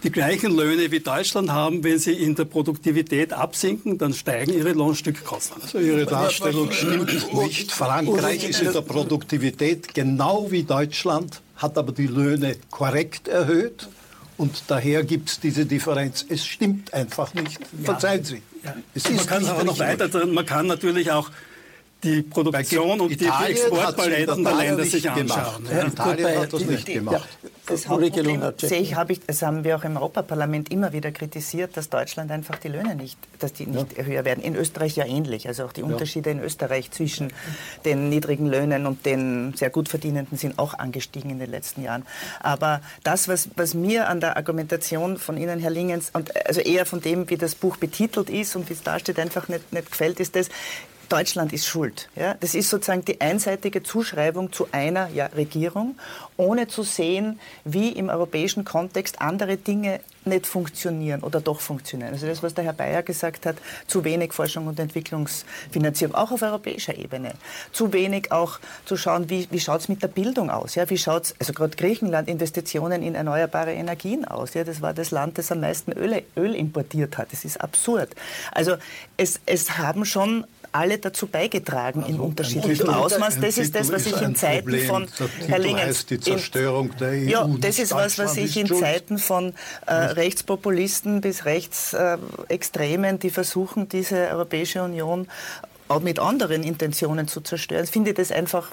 die 0.04 0.12
gleichen 0.12 0.52
Löhne 0.52 0.90
wie 0.92 1.00
Deutschland 1.00 1.52
haben, 1.52 1.84
wenn 1.84 2.00
sie 2.00 2.14
in 2.14 2.34
der 2.34 2.46
Produktivität 2.46 3.34
absinken, 3.34 4.00
dann 4.00 4.16
steigen 4.16 4.52
ihre 4.52 4.74
Lohnstückkosten. 4.74 5.62
Also 5.62 5.78
Ihre 5.78 6.08
Darstellung 6.08 6.72
stimmt 6.72 7.34
nicht. 7.36 7.72
Frankreich 7.72 8.50
ist 8.50 8.64
in 8.64 8.74
der 8.74 8.82
Produktivität 8.82 9.94
genau 9.94 10.50
wie 10.50 10.64
Deutschland 10.64 11.40
hat 11.56 11.78
aber 11.78 11.92
die 11.92 12.08
Löhne 12.08 12.56
korrekt 12.72 13.28
erhöht. 13.28 13.88
Und 14.38 14.64
daher 14.70 15.04
gibt 15.04 15.30
es 15.30 15.40
diese 15.40 15.68
Differenz. 15.68 16.26
Es 16.28 16.48
stimmt 16.48 16.96
einfach 16.96 17.36
nicht. 17.36 17.60
Verzeihen 17.84 18.24
Sie. 18.24 18.42
Ja. 18.64 18.76
man 19.12 19.26
kann 19.28 19.46
aber 19.46 19.64
noch 19.64 19.78
weiter, 19.78 20.26
man 20.26 20.46
kann 20.48 20.66
natürlich 20.66 21.12
auch 21.12 21.30
die 22.04 22.22
Produktion 22.22 23.02
und 23.02 23.12
Italien 23.12 23.56
die 23.56 23.62
Exportpaletten 23.62 24.44
der 24.44 24.56
Länder 24.56 24.84
sich 24.86 25.10
anschauen. 25.10 25.68
Ja. 25.72 25.88
Italien 25.88 26.40
hat 26.40 26.54
das 26.54 26.66
nicht 26.66 26.86
gemacht. 26.86 27.30
Das 27.66 27.88
Hauptproblem 27.88 28.44
sehe 28.58 28.82
ich, 28.82 28.96
habe 28.96 29.14
ich, 29.14 29.22
das 29.22 29.42
haben 29.42 29.64
wir 29.64 29.78
auch 29.78 29.86
im 29.86 29.96
Europaparlament 29.96 30.70
immer 30.70 30.92
wieder 30.92 31.12
kritisiert, 31.14 31.78
dass 31.78 31.90
Deutschland 31.90 32.30
einfach 32.30 32.58
die 32.58 32.68
Löhne 32.68 32.94
nicht, 32.96 33.18
dass 33.40 33.54
die 33.54 33.68
nicht 33.68 33.98
ja. 33.98 34.04
höher 34.04 34.26
werden. 34.26 34.44
In 34.44 34.56
Österreich 34.56 34.98
ja 34.98 35.06
ähnlich. 35.06 35.48
Also 35.48 35.64
auch 35.64 35.72
die 35.72 35.82
Unterschiede 35.82 36.30
ja. 36.30 36.36
in 36.36 36.44
Österreich 36.44 36.92
zwischen 36.92 37.32
den 37.86 38.10
niedrigen 38.10 38.48
Löhnen 38.48 38.86
und 38.86 39.06
den 39.06 39.54
sehr 39.56 39.70
gut 39.70 39.88
verdienenden 39.88 40.38
sind 40.38 40.60
auch 40.60 40.74
angestiegen 40.74 41.30
in 41.30 41.40
den 41.40 41.50
letzten 41.50 41.84
Jahren. 41.84 42.06
Aber 42.42 42.82
das, 43.04 43.30
was, 43.30 43.48
was 43.56 43.74
mir 43.74 44.10
an 44.10 44.20
der 44.20 44.36
Argumentation 44.36 45.18
von 45.18 45.38
Ihnen, 45.38 45.60
Herr 45.60 45.72
Lingens, 45.72 46.10
und 46.12 46.46
also 46.46 46.60
eher 46.60 46.86
von 46.86 47.00
dem, 47.00 47.30
wie 47.30 47.38
das 47.38 47.56
Buch 47.56 47.78
betitelt 47.78 48.30
ist 48.30 48.58
und 48.58 48.70
wie 48.70 48.74
es 48.74 48.84
da 48.84 49.00
steht, 49.00 49.20
einfach 49.20 49.48
nicht, 49.48 49.72
nicht 49.72 49.90
gefällt, 49.90 50.20
ist 50.20 50.36
das, 50.36 50.50
Deutschland 51.10 51.54
ist 51.54 51.68
schuld. 51.68 52.10
Ja? 52.16 52.36
Das 52.40 52.56
ist 52.56 52.70
sozusagen 52.70 53.06
die 53.06 53.22
einseitige 53.22 53.84
Zuschreibung 53.84 54.52
zu 54.52 54.68
einer 54.72 55.10
ja, 55.10 55.28
Regierung, 55.28 55.96
ohne 56.38 56.68
zu 56.68 56.84
sehen, 56.84 57.40
wie 57.64 57.90
im 57.90 58.10
europäischen 58.10 58.66
Kontext 58.66 59.22
andere 59.22 59.58
Dinge 59.58 60.00
nicht 60.26 60.48
funktionieren 60.48 61.22
oder 61.22 61.42
doch 61.42 61.60
funktionieren. 61.60 62.14
Also 62.14 62.28
das, 62.28 62.42
was 62.44 62.54
der 62.54 62.64
Herr 62.64 62.74
Bayer 62.74 63.04
gesagt 63.04 63.46
hat, 63.46 63.58
zu 63.88 64.04
wenig 64.04 64.34
Forschung 64.34 64.68
und 64.68 64.80
Entwicklungsfinanzierung, 64.80 66.16
auch 66.16 66.32
auf 66.32 66.42
europäischer 66.42 66.98
Ebene. 66.98 67.34
Zu 67.72 67.94
wenig 67.94 68.32
auch 68.32 68.60
zu 68.86 68.96
schauen, 68.98 69.30
wie, 69.30 69.48
wie 69.52 69.60
schaut 69.60 69.82
es 69.82 69.90
mit 69.90 70.02
der 70.02 70.08
Bildung 70.08 70.50
aus? 70.50 70.76
Ja? 70.76 70.90
Wie 70.90 70.98
schaut 70.98 71.26
es, 71.26 71.36
also 71.40 71.54
gerade 71.54 71.76
Griechenland, 71.76 72.30
Investitionen 72.30 73.04
in 73.04 73.16
erneuerbare 73.16 73.74
Energien 73.74 74.26
aus? 74.26 74.54
Ja? 74.54 74.64
Das 74.64 74.82
war 74.82 74.94
das 74.94 75.12
Land, 75.12 75.38
das 75.38 75.52
am 75.52 75.60
meisten 75.60 75.92
Öl, 75.92 76.24
Öl 76.38 76.56
importiert 76.56 77.18
hat. 77.18 77.32
Das 77.32 77.46
ist 77.46 77.60
absurd. 77.60 78.16
Also 78.52 78.76
es, 79.18 79.40
es 79.46 79.78
haben 79.78 80.06
schon 80.06 80.46
alle 80.74 80.98
dazu 80.98 81.28
beigetragen 81.28 82.04
also 82.04 82.14
in 82.14 82.20
unterschiedlichem 82.20 82.90
Ausmaß. 82.90 83.40
Das 83.40 83.58
ist 83.58 83.76
das, 83.76 83.92
was 83.92 84.06
ich 84.06 84.22
in 84.22 84.36
Zeiten 84.36 84.70
Problem. 84.70 84.88
von 84.88 85.08
Herr 85.48 85.60
Lingens, 85.60 86.06
die 86.06 86.20
Zerstörung 86.20 86.96
der 86.98 87.10
EU. 87.10 87.30
Ja, 87.30 87.50
das 87.60 87.80
ist 87.80 87.92
was, 87.94 88.18
was 88.18 88.38
ich 88.38 88.58
in 88.58 88.68
Zeiten 88.68 89.18
von 89.18 89.54
äh, 89.86 89.94
Rechtspopulisten 89.94 91.22
bis 91.22 91.46
Rechtsextremen, 91.46 93.20
die 93.20 93.30
versuchen, 93.30 93.88
diese 93.88 94.18
Europäische 94.30 94.84
Union 94.84 95.28
auch 95.88 96.02
mit 96.02 96.20
anderen 96.20 96.64
Intentionen 96.64 97.28
zu 97.28 97.42
zerstören, 97.42 97.86
finde 97.86 98.12
ich 98.12 98.16
das 98.16 98.32
einfach 98.32 98.72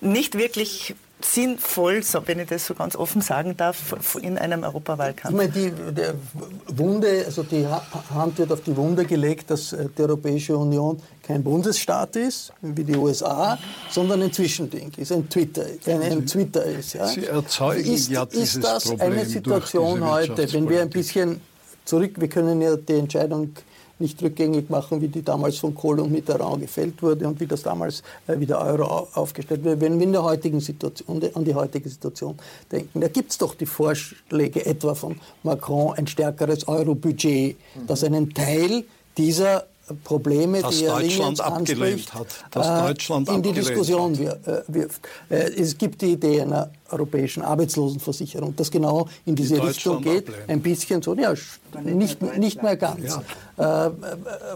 nicht 0.00 0.36
wirklich 0.36 0.94
sinnvoll, 1.20 2.02
so, 2.02 2.20
wenn 2.26 2.40
ich 2.40 2.48
das 2.48 2.66
so 2.66 2.74
ganz 2.74 2.94
offen 2.94 3.22
sagen 3.22 3.56
darf, 3.56 3.96
in 4.20 4.36
einem 4.36 4.62
Europawahlkampf. 4.64 5.30
Ich 5.30 5.36
meine, 5.36 5.50
die 5.50 5.94
der 5.94 6.14
Wunde, 6.68 7.24
also 7.24 7.42
die 7.42 7.66
Hand 7.66 8.38
wird 8.38 8.52
auf 8.52 8.60
die 8.60 8.76
Wunde 8.76 9.04
gelegt, 9.04 9.50
dass 9.50 9.72
äh, 9.72 9.88
die 9.96 10.02
Europäische 10.02 10.56
Union 10.56 11.00
kein 11.22 11.42
Bundesstaat 11.42 12.16
ist, 12.16 12.52
wie 12.60 12.84
die 12.84 12.96
USA, 12.96 13.58
sondern 13.90 14.22
ein 14.22 14.32
Zwischending 14.32 14.92
ist, 14.96 15.10
ein 15.10 15.28
Twitter, 15.28 15.64
ein, 15.86 16.02
ein 16.02 16.26
Twitter 16.26 16.64
ist. 16.64 16.92
Ja. 16.92 17.06
Sie 17.06 17.24
erzeugen 17.24 17.92
ist, 17.92 18.10
ja 18.10 18.26
dieses 18.26 18.56
Ist 18.56 18.64
das 18.64 18.84
Problem 18.84 19.12
eine 19.12 19.24
Situation 19.24 20.08
heute, 20.08 20.52
wenn 20.52 20.68
wir 20.68 20.82
ein 20.82 20.90
bisschen 20.90 21.40
zurück, 21.84 22.12
wir 22.16 22.28
können 22.28 22.60
ja 22.60 22.76
die 22.76 22.94
Entscheidung 22.94 23.54
nicht 23.98 24.22
rückgängig 24.22 24.68
machen, 24.70 25.00
wie 25.00 25.08
die 25.08 25.22
damals 25.22 25.58
von 25.58 25.74
Kohl 25.74 26.00
und 26.00 26.12
Mitterrand 26.12 26.60
gefällt 26.60 27.02
wurde 27.02 27.26
und 27.26 27.40
wie 27.40 27.46
das 27.46 27.62
damals 27.62 28.02
äh, 28.26 28.38
wie 28.38 28.46
der 28.46 28.60
Euro 28.60 29.08
aufgestellt 29.14 29.64
wurde. 29.64 29.80
Wenn 29.80 29.98
wir 29.98 30.06
in 30.06 30.12
der 30.12 30.22
heutigen 30.22 30.60
Situation, 30.60 31.22
an 31.34 31.44
die 31.44 31.54
heutige 31.54 31.88
Situation 31.88 32.36
denken, 32.70 33.00
da 33.00 33.08
gibt 33.08 33.30
es 33.30 33.38
doch 33.38 33.54
die 33.54 33.66
Vorschläge 33.66 34.64
etwa 34.66 34.94
von 34.94 35.16
Macron, 35.42 35.94
ein 35.94 36.06
stärkeres 36.06 36.68
Euro-Budget, 36.68 37.56
das 37.86 38.04
einen 38.04 38.34
Teil 38.34 38.84
dieser 39.16 39.64
Probleme, 40.02 40.62
das 40.62 40.78
die 40.78 40.84
er 40.84 40.98
Deutschland 40.98 41.40
abgelehnt 41.40 42.12
hat, 42.12 42.26
das 42.50 42.66
äh, 42.66 42.88
Deutschland 42.88 43.28
in 43.28 43.42
die 43.42 43.52
Diskussion. 43.52 44.14
Äh, 44.14 44.36
wirft. 44.66 45.00
Äh, 45.28 45.52
es 45.52 45.78
gibt 45.78 46.02
die 46.02 46.12
Idee 46.12 46.40
einer 46.40 46.70
europäischen 46.90 47.42
Arbeitslosenversicherung, 47.42 48.54
das 48.56 48.70
genau 48.70 49.08
in 49.24 49.36
diese 49.36 49.54
die 49.54 49.60
Richtung 49.60 50.02
geht. 50.02 50.28
Ablehnen. 50.28 50.48
Ein 50.48 50.60
bisschen 50.60 51.02
so, 51.02 51.14
ja, 51.14 51.34
nicht, 51.82 52.20
nicht 52.38 52.62
mehr 52.62 52.76
ganz. 52.76 53.18
Ja. 53.56 53.92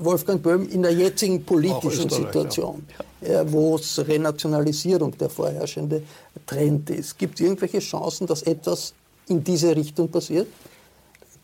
Wolfgang 0.01 0.43
Böhm 0.43 0.69
in 0.69 0.83
der 0.83 0.93
jetzigen 0.93 1.43
politischen 1.43 2.11
Situation, 2.11 2.85
ja. 3.23 3.51
wo 3.51 3.77
es 3.77 3.99
Renationalisierung 4.07 5.17
der 5.17 5.31
vorherrschende 5.31 6.03
Trend 6.47 6.91
ist, 6.91 7.19
gibt 7.19 7.41
es 7.41 7.47
irgendwelche 7.47 7.79
Chancen, 7.79 8.27
dass 8.27 8.43
etwas 8.43 8.93
in 9.29 9.43
diese 9.43 9.75
Richtung 9.75 10.09
passiert? 10.09 10.49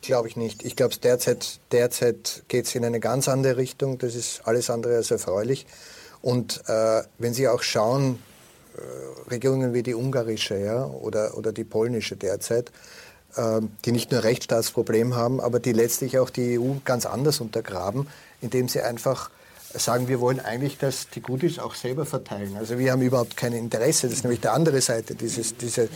Glaube 0.02 0.28
ich 0.28 0.36
nicht. 0.36 0.64
Ich 0.64 0.76
glaube, 0.76 0.94
derzeit, 0.96 1.58
derzeit 1.72 2.44
geht 2.48 2.66
es 2.66 2.74
in 2.74 2.84
eine 2.84 3.00
ganz 3.00 3.28
andere 3.28 3.56
Richtung. 3.56 3.98
Das 3.98 4.14
ist 4.14 4.42
alles 4.44 4.70
andere 4.70 4.96
als 4.96 5.10
erfreulich. 5.10 5.66
Und 6.22 6.62
äh, 6.66 7.02
wenn 7.18 7.34
Sie 7.34 7.48
auch 7.48 7.62
schauen, 7.62 8.18
äh, 8.76 9.30
Regierungen 9.30 9.74
wie 9.74 9.82
die 9.82 9.94
ungarische 9.94 10.58
ja, 10.58 10.84
oder, 10.86 11.36
oder 11.36 11.52
die 11.52 11.64
polnische 11.64 12.16
derzeit, 12.16 12.70
äh, 13.36 13.60
die 13.84 13.92
nicht 13.92 14.12
nur 14.12 14.22
Rechtsstaatsproblem 14.22 15.14
haben, 15.14 15.40
aber 15.40 15.60
die 15.60 15.72
letztlich 15.72 16.18
auch 16.18 16.30
die 16.30 16.58
EU 16.58 16.74
ganz 16.84 17.06
anders 17.06 17.40
untergraben, 17.40 18.06
indem 18.40 18.68
sie 18.68 18.82
einfach 18.82 19.30
sagen, 19.78 20.08
wir 20.08 20.20
wollen 20.20 20.40
eigentlich, 20.40 20.78
dass 20.78 21.08
die 21.10 21.20
Goodies 21.20 21.58
auch 21.58 21.74
selber 21.74 22.06
verteilen. 22.06 22.56
Also 22.56 22.78
wir 22.78 22.92
haben 22.92 23.02
überhaupt 23.02 23.36
kein 23.36 23.52
Interesse, 23.52 24.08
das 24.08 24.18
ist 24.18 24.24
nämlich 24.24 24.40
die 24.40 24.48
andere 24.48 24.80
Seite, 24.80 25.14
dieses, 25.14 25.56
diese 25.56 25.88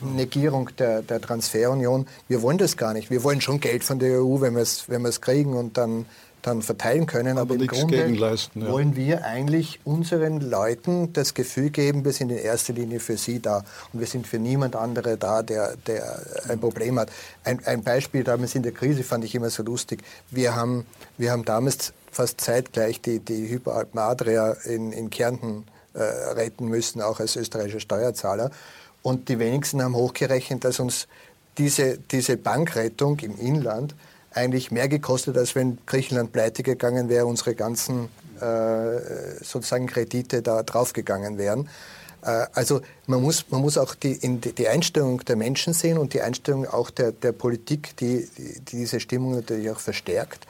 Negierung 0.00 0.70
der, 0.78 1.02
der 1.02 1.20
Transferunion. 1.20 2.06
Wir 2.28 2.42
wollen 2.42 2.58
das 2.58 2.76
gar 2.76 2.92
nicht. 2.92 3.10
Wir 3.10 3.22
wollen 3.22 3.40
schon 3.40 3.60
Geld 3.60 3.84
von 3.84 3.98
der 3.98 4.20
EU, 4.22 4.40
wenn 4.40 4.54
wir 4.54 4.62
es 4.62 4.88
wenn 4.88 5.04
kriegen 5.20 5.54
und 5.54 5.76
dann, 5.76 6.06
dann 6.42 6.62
verteilen 6.62 7.06
können. 7.06 7.38
Aber, 7.38 7.54
Aber 7.54 7.62
im 7.62 7.66
Grunde 7.66 8.06
ja. 8.06 8.68
wollen 8.68 8.96
wir 8.96 9.24
eigentlich 9.24 9.80
unseren 9.84 10.40
Leuten 10.40 11.12
das 11.12 11.34
Gefühl 11.34 11.70
geben, 11.70 12.04
wir 12.04 12.12
sind 12.12 12.30
in 12.30 12.38
erster 12.38 12.72
Linie 12.72 13.00
für 13.00 13.16
sie 13.16 13.40
da 13.40 13.64
und 13.92 14.00
wir 14.00 14.06
sind 14.06 14.26
für 14.26 14.38
niemand 14.38 14.76
andere 14.76 15.16
da, 15.16 15.42
der, 15.42 15.76
der 15.86 16.20
ein 16.48 16.60
Problem 16.60 16.98
hat. 16.98 17.10
Ein, 17.44 17.64
ein 17.64 17.82
Beispiel 17.82 18.24
damals 18.24 18.54
in 18.54 18.62
der 18.62 18.72
Krise 18.72 19.04
fand 19.04 19.24
ich 19.24 19.34
immer 19.34 19.50
so 19.50 19.62
lustig. 19.62 20.02
Wir 20.30 20.54
haben, 20.54 20.86
wir 21.16 21.30
haben 21.30 21.44
damals 21.44 21.92
fast 22.14 22.40
zeitgleich 22.40 23.00
die, 23.00 23.18
die 23.18 23.48
Hyperalpen 23.48 23.98
Adria 23.98 24.52
in, 24.64 24.92
in 24.92 25.10
Kärnten 25.10 25.64
äh, 25.94 26.02
retten 26.02 26.68
müssen, 26.68 27.02
auch 27.02 27.20
als 27.20 27.36
österreichischer 27.36 27.80
Steuerzahler. 27.80 28.50
Und 29.02 29.28
die 29.28 29.38
wenigsten 29.38 29.82
haben 29.82 29.94
hochgerechnet, 29.94 30.64
dass 30.64 30.80
uns 30.80 31.08
diese, 31.58 31.98
diese 31.98 32.36
Bankrettung 32.36 33.18
im 33.20 33.38
Inland 33.38 33.94
eigentlich 34.32 34.70
mehr 34.70 34.88
gekostet, 34.88 35.36
als 35.36 35.54
wenn 35.54 35.78
Griechenland 35.86 36.32
pleite 36.32 36.62
gegangen 36.62 37.08
wäre, 37.08 37.26
unsere 37.26 37.54
ganzen 37.54 38.08
äh, 38.40 39.42
sozusagen 39.42 39.86
Kredite 39.86 40.42
da 40.42 40.62
draufgegangen 40.62 41.38
wären. 41.38 41.68
Äh, 42.22 42.46
also 42.52 42.80
man 43.06 43.22
muss, 43.22 43.44
man 43.50 43.60
muss 43.60 43.78
auch 43.78 43.94
die, 43.94 44.18
die, 44.18 44.68
Einstellung 44.68 45.24
der 45.24 45.36
Menschen 45.36 45.72
sehen 45.72 45.98
und 45.98 46.14
die 46.14 46.20
Einstellung 46.20 46.66
auch 46.66 46.90
der, 46.90 47.12
der 47.12 47.32
Politik, 47.32 47.96
die, 47.98 48.28
die 48.36 48.60
diese 48.78 49.00
Stimmung 49.00 49.34
natürlich 49.34 49.70
auch 49.70 49.80
verstärkt. 49.80 50.46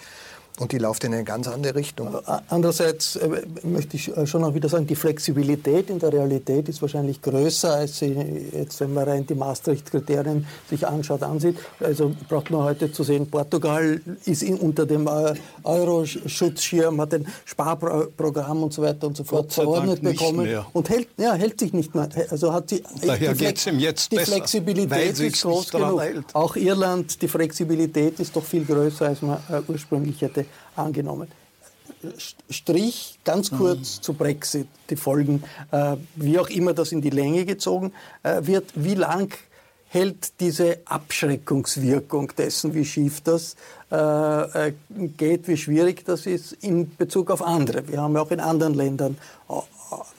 Und 0.61 0.71
die 0.71 0.79
läuft 0.79 1.03
in 1.03 1.13
eine 1.13 1.25
ganz 1.25 1.49
andere 1.49 1.75
Richtung. 1.75 2.17
Andererseits 2.49 3.17
äh, 3.17 3.43
möchte 3.65 3.97
ich 3.97 4.17
äh, 4.17 4.25
schon 4.25 4.45
auch 4.45 4.55
wieder 4.55 4.69
sagen, 4.69 4.87
die 4.87 4.95
Flexibilität 4.95 5.91
in 5.91 5.99
der 5.99 6.13
Realität 6.13 6.69
ist 6.69 6.81
wahrscheinlich 6.81 7.21
größer, 7.21 7.75
als 7.75 7.99
sie 7.99 8.17
jetzt, 8.53 8.79
wenn 8.79 8.95
man 8.95 9.09
rein 9.09 9.27
die 9.27 9.35
Maastricht-Kriterien 9.35 10.47
sich 10.71 10.87
anschaut, 10.87 11.25
ansieht. 11.25 11.57
Also 11.81 12.15
braucht 12.29 12.53
man 12.53 12.63
heute 12.63 12.93
zu 12.93 13.03
sehen, 13.03 13.29
Portugal 13.29 14.01
ist 14.27 14.45
unter 14.45 14.87
dem 14.87 15.09
äh, 15.09 15.35
Euro-Schutzschirm, 15.65 17.01
hat 17.01 17.15
ein 17.15 17.27
Sparprogramm 17.45 18.63
und 18.63 18.73
so 18.73 18.83
weiter 18.83 19.09
und 19.09 19.17
so 19.17 19.25
fort 19.25 19.53
verordnet 19.53 20.03
bekommen 20.03 20.49
und 20.73 20.89
hält, 20.89 21.09
ja, 21.17 21.35
hält 21.35 21.59
sich 21.59 21.73
nicht 21.73 21.97
mehr. 21.97 22.09
Also 22.31 22.53
hat 22.53 22.69
sie, 22.69 22.85
Daher 23.05 23.35
geht 23.35 23.59
es 23.59 23.67
ihm 23.67 23.81
jetzt 23.81 24.13
Die 24.13 24.17
besser, 24.17 24.37
Flexibilität 24.37 25.19
ist 25.19 25.43
groß 25.43 25.71
genug. 25.71 26.01
Hält. 26.01 26.27
Auch 26.33 26.55
Irland, 26.55 27.21
die 27.21 27.29
Flexibilität 27.29 28.21
ist 28.21 28.37
doch 28.37 28.45
viel 28.45 28.65
größer, 28.65 29.07
als 29.07 29.21
man 29.21 29.39
äh, 29.49 29.61
ursprünglich 29.67 30.21
hätte 30.23 30.44
angenommen. 30.77 31.29
Strich 32.51 33.19
ganz 33.25 33.51
kurz 33.51 33.99
mhm. 33.99 34.03
zu 34.03 34.13
Brexit, 34.15 34.69
die 34.91 34.97
Folgen, 34.97 35.43
äh, 35.71 35.97
wie 36.17 36.39
auch 36.39 36.49
immer 36.49 36.75
das 36.75 36.93
in 36.93 37.01
die 37.01 37.11
Länge 37.11 37.45
gezogen 37.45 37.93
äh, 38.23 38.47
wird. 38.47 38.73
Wie 38.75 38.95
lang 38.95 39.33
hält 39.95 40.41
diese 40.41 40.79
Abschreckungswirkung 40.87 42.33
dessen, 42.37 42.75
wie 42.75 42.85
schief 42.85 43.21
das 43.21 43.55
äh, 43.93 44.69
äh 44.69 44.73
geht, 45.17 45.47
wie 45.47 45.57
schwierig 45.57 46.05
das 46.05 46.27
ist 46.27 46.53
in 46.53 46.97
Bezug 46.97 47.31
auf 47.31 47.43
andere? 47.43 47.87
Wir 47.87 48.03
haben 48.03 48.15
ja 48.15 48.23
auch 48.23 48.31
in 48.33 48.41
anderen 48.41 48.75
Ländern 48.75 49.17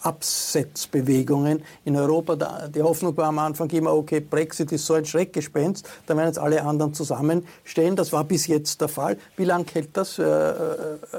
Absetzbewegungen 0.02 1.62
in 1.84 1.98
Europa. 1.98 2.36
Die 2.70 2.82
Hoffnung 2.82 3.18
war 3.18 3.26
am 3.26 3.40
Anfang 3.40 3.70
immer, 3.72 3.94
okay, 3.94 4.22
Brexit 4.22 4.72
ist 4.72 4.86
so 4.86 4.94
ein 4.94 5.06
Schreckgespenst, 5.06 5.86
da 6.06 6.16
werden 6.16 6.28
jetzt 6.28 6.40
alle 6.40 6.64
anderen 6.64 6.94
zusammenstehen. 6.94 7.98
Das 7.98 8.14
war 8.14 8.24
bis 8.24 8.48
jetzt 8.48 8.80
der 8.80 8.88
Fall. 8.88 9.18
Wie 9.36 9.44
lange 9.44 9.66
hält 9.74 9.90
das? 9.98 10.20
Äh, 10.20 10.24
äh, 10.24 10.56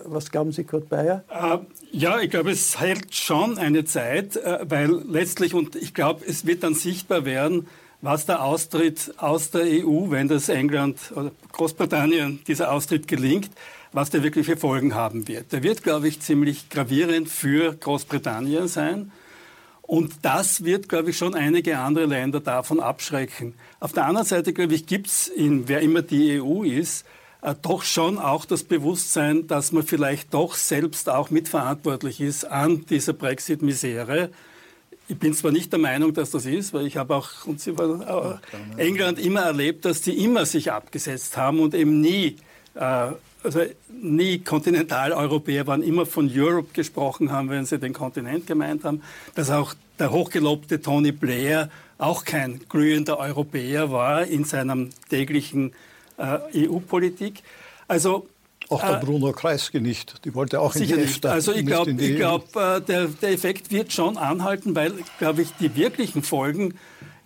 was 0.07 0.31
glauben 0.31 0.53
Sie, 0.53 0.65
Kurt 0.65 0.89
Bayer? 0.89 1.25
Äh, 1.29 1.59
ja, 1.93 2.21
ich 2.21 2.31
glaube, 2.31 2.53
es 2.53 2.81
hält 2.81 3.15
schon 3.15 3.59
eine 3.59 3.85
Zeit, 3.85 4.41
weil 4.63 5.03
letztlich, 5.07 5.53
und 5.53 5.77
ich 5.77 5.93
glaube, 5.93 6.25
es 6.27 6.47
wird 6.47 6.63
dann 6.63 6.75
sichtbar 6.75 7.25
werden, 7.25 7.67
was 8.07 8.25
der 8.25 8.45
Austritt 8.45 9.13
aus 9.17 9.51
der 9.51 9.63
EU, 9.63 10.11
wenn 10.11 10.29
das 10.29 10.49
England 10.49 10.97
oder 11.17 11.33
Großbritannien 11.51 12.39
dieser 12.47 12.71
Austritt 12.71 13.09
gelingt, 13.09 13.51
was 13.91 14.11
der 14.11 14.23
wirkliche 14.23 14.57
Folgen 14.57 14.95
haben 14.95 15.27
wird. 15.27 15.51
Der 15.51 15.65
wird, 15.65 15.83
glaube 15.83 16.07
ich, 16.07 16.21
ziemlich 16.21 16.69
gravierend 16.69 17.29
für 17.29 17.75
Großbritannien 17.75 18.69
sein. 18.69 19.11
Und 19.83 20.15
das 20.23 20.63
wird, 20.63 20.89
glaube 20.89 21.11
ich, 21.11 21.19
schon 21.19 21.35
einige 21.35 21.79
andere 21.79 22.07
Länder 22.07 22.39
davon 22.39 22.79
abschrecken. 22.79 23.55
Auf 23.81 23.93
der 23.93 24.05
anderen 24.05 24.27
Seite, 24.27 24.53
glaube 24.53 24.75
ich, 24.75 24.87
gibt 24.87 25.09
es 25.09 25.27
in, 25.27 25.67
wer 25.67 25.81
immer 25.81 26.03
die 26.03 26.41
EU 26.41 26.63
ist, 26.63 27.07
äh, 27.43 27.57
doch 27.61 27.83
schon 27.83 28.21
auch 28.21 28.45
das 28.45 28.63
Bewusstsein, 28.63 29.49
dass 29.49 29.73
man 29.73 29.83
vielleicht 29.83 30.33
doch 30.33 30.55
selbst 30.55 31.09
auch 31.09 31.31
mitverantwortlich 31.31 32.21
ist 32.21 32.45
an 32.45 32.87
dieser 32.87 33.15
Brexit-Misere. 33.15 34.31
Ich 35.09 35.19
bin 35.19 35.35
zwar 35.35 35.53
nicht 35.53 35.71
der 35.73 35.79
Meinung, 35.79 36.13
dass 36.13 36.31
das 36.31 36.47
ist, 36.47 36.75
weil 36.75 36.87
ich 36.87 36.97
habe 36.97 37.15
auch, 37.15 37.47
und 37.47 37.61
Sie 37.61 37.79
waren, 37.79 38.03
auch 38.05 38.39
England 38.77 39.19
immer 39.19 39.43
erlebt, 39.43 39.85
dass 39.85 40.01
die 40.01 40.25
immer 40.25 40.47
sich 40.47 40.73
abgesetzt 40.73 41.37
haben 41.37 41.61
und 41.61 41.75
eben 41.75 42.01
nie 42.01 42.37
äh, 42.75 43.13
also 43.47 43.61
nie 43.89 44.41
Kontinentaleuropäer 44.41 45.67
waren, 45.67 45.83
immer 45.83 46.05
von 46.05 46.31
Europe 46.35 46.69
gesprochen 46.73 47.31
haben, 47.31 47.49
wenn 47.49 47.65
sie 47.65 47.79
den 47.79 47.93
Kontinent 47.93 48.47
gemeint 48.47 48.85
haben, 48.85 49.03
dass 49.35 49.51
auch 49.51 49.75
der 49.99 50.11
hochgelobte 50.11 50.83
Tony 50.83 51.13
Blair 51.13 51.71
auch 51.97 52.25
kein 52.25 52.61
glühender 52.69 53.19
Europäer 53.19 53.91
war 53.91 54.27
in 54.27 54.45
seinem 54.45 54.91
täglichen 55.09 55.73
äh, 56.19 56.67
EU-Politik. 56.69 57.43
Also 57.89 58.29
auch 58.69 58.81
der 58.81 59.01
äh, 59.01 59.05
Bruno 59.05 59.33
Kreisky 59.33 59.81
nicht. 59.81 60.25
Die 60.25 60.35
wollte 60.35 60.61
auch 60.61 60.75
in 60.75 60.87
die 60.87 60.95
EFTA. 60.95 61.31
Also 61.31 61.53
ich 61.53 61.67
glaube, 61.67 61.95
glaub, 61.95 62.55
äh, 62.57 62.81
der, 62.81 63.07
der 63.07 63.31
Effekt 63.31 63.71
wird 63.71 63.93
schon 63.93 64.17
anhalten, 64.17 64.75
weil, 64.75 64.93
glaube 65.19 65.43
ich, 65.43 65.53
die 65.61 65.75
wirklichen 65.77 66.23
Folgen 66.23 66.75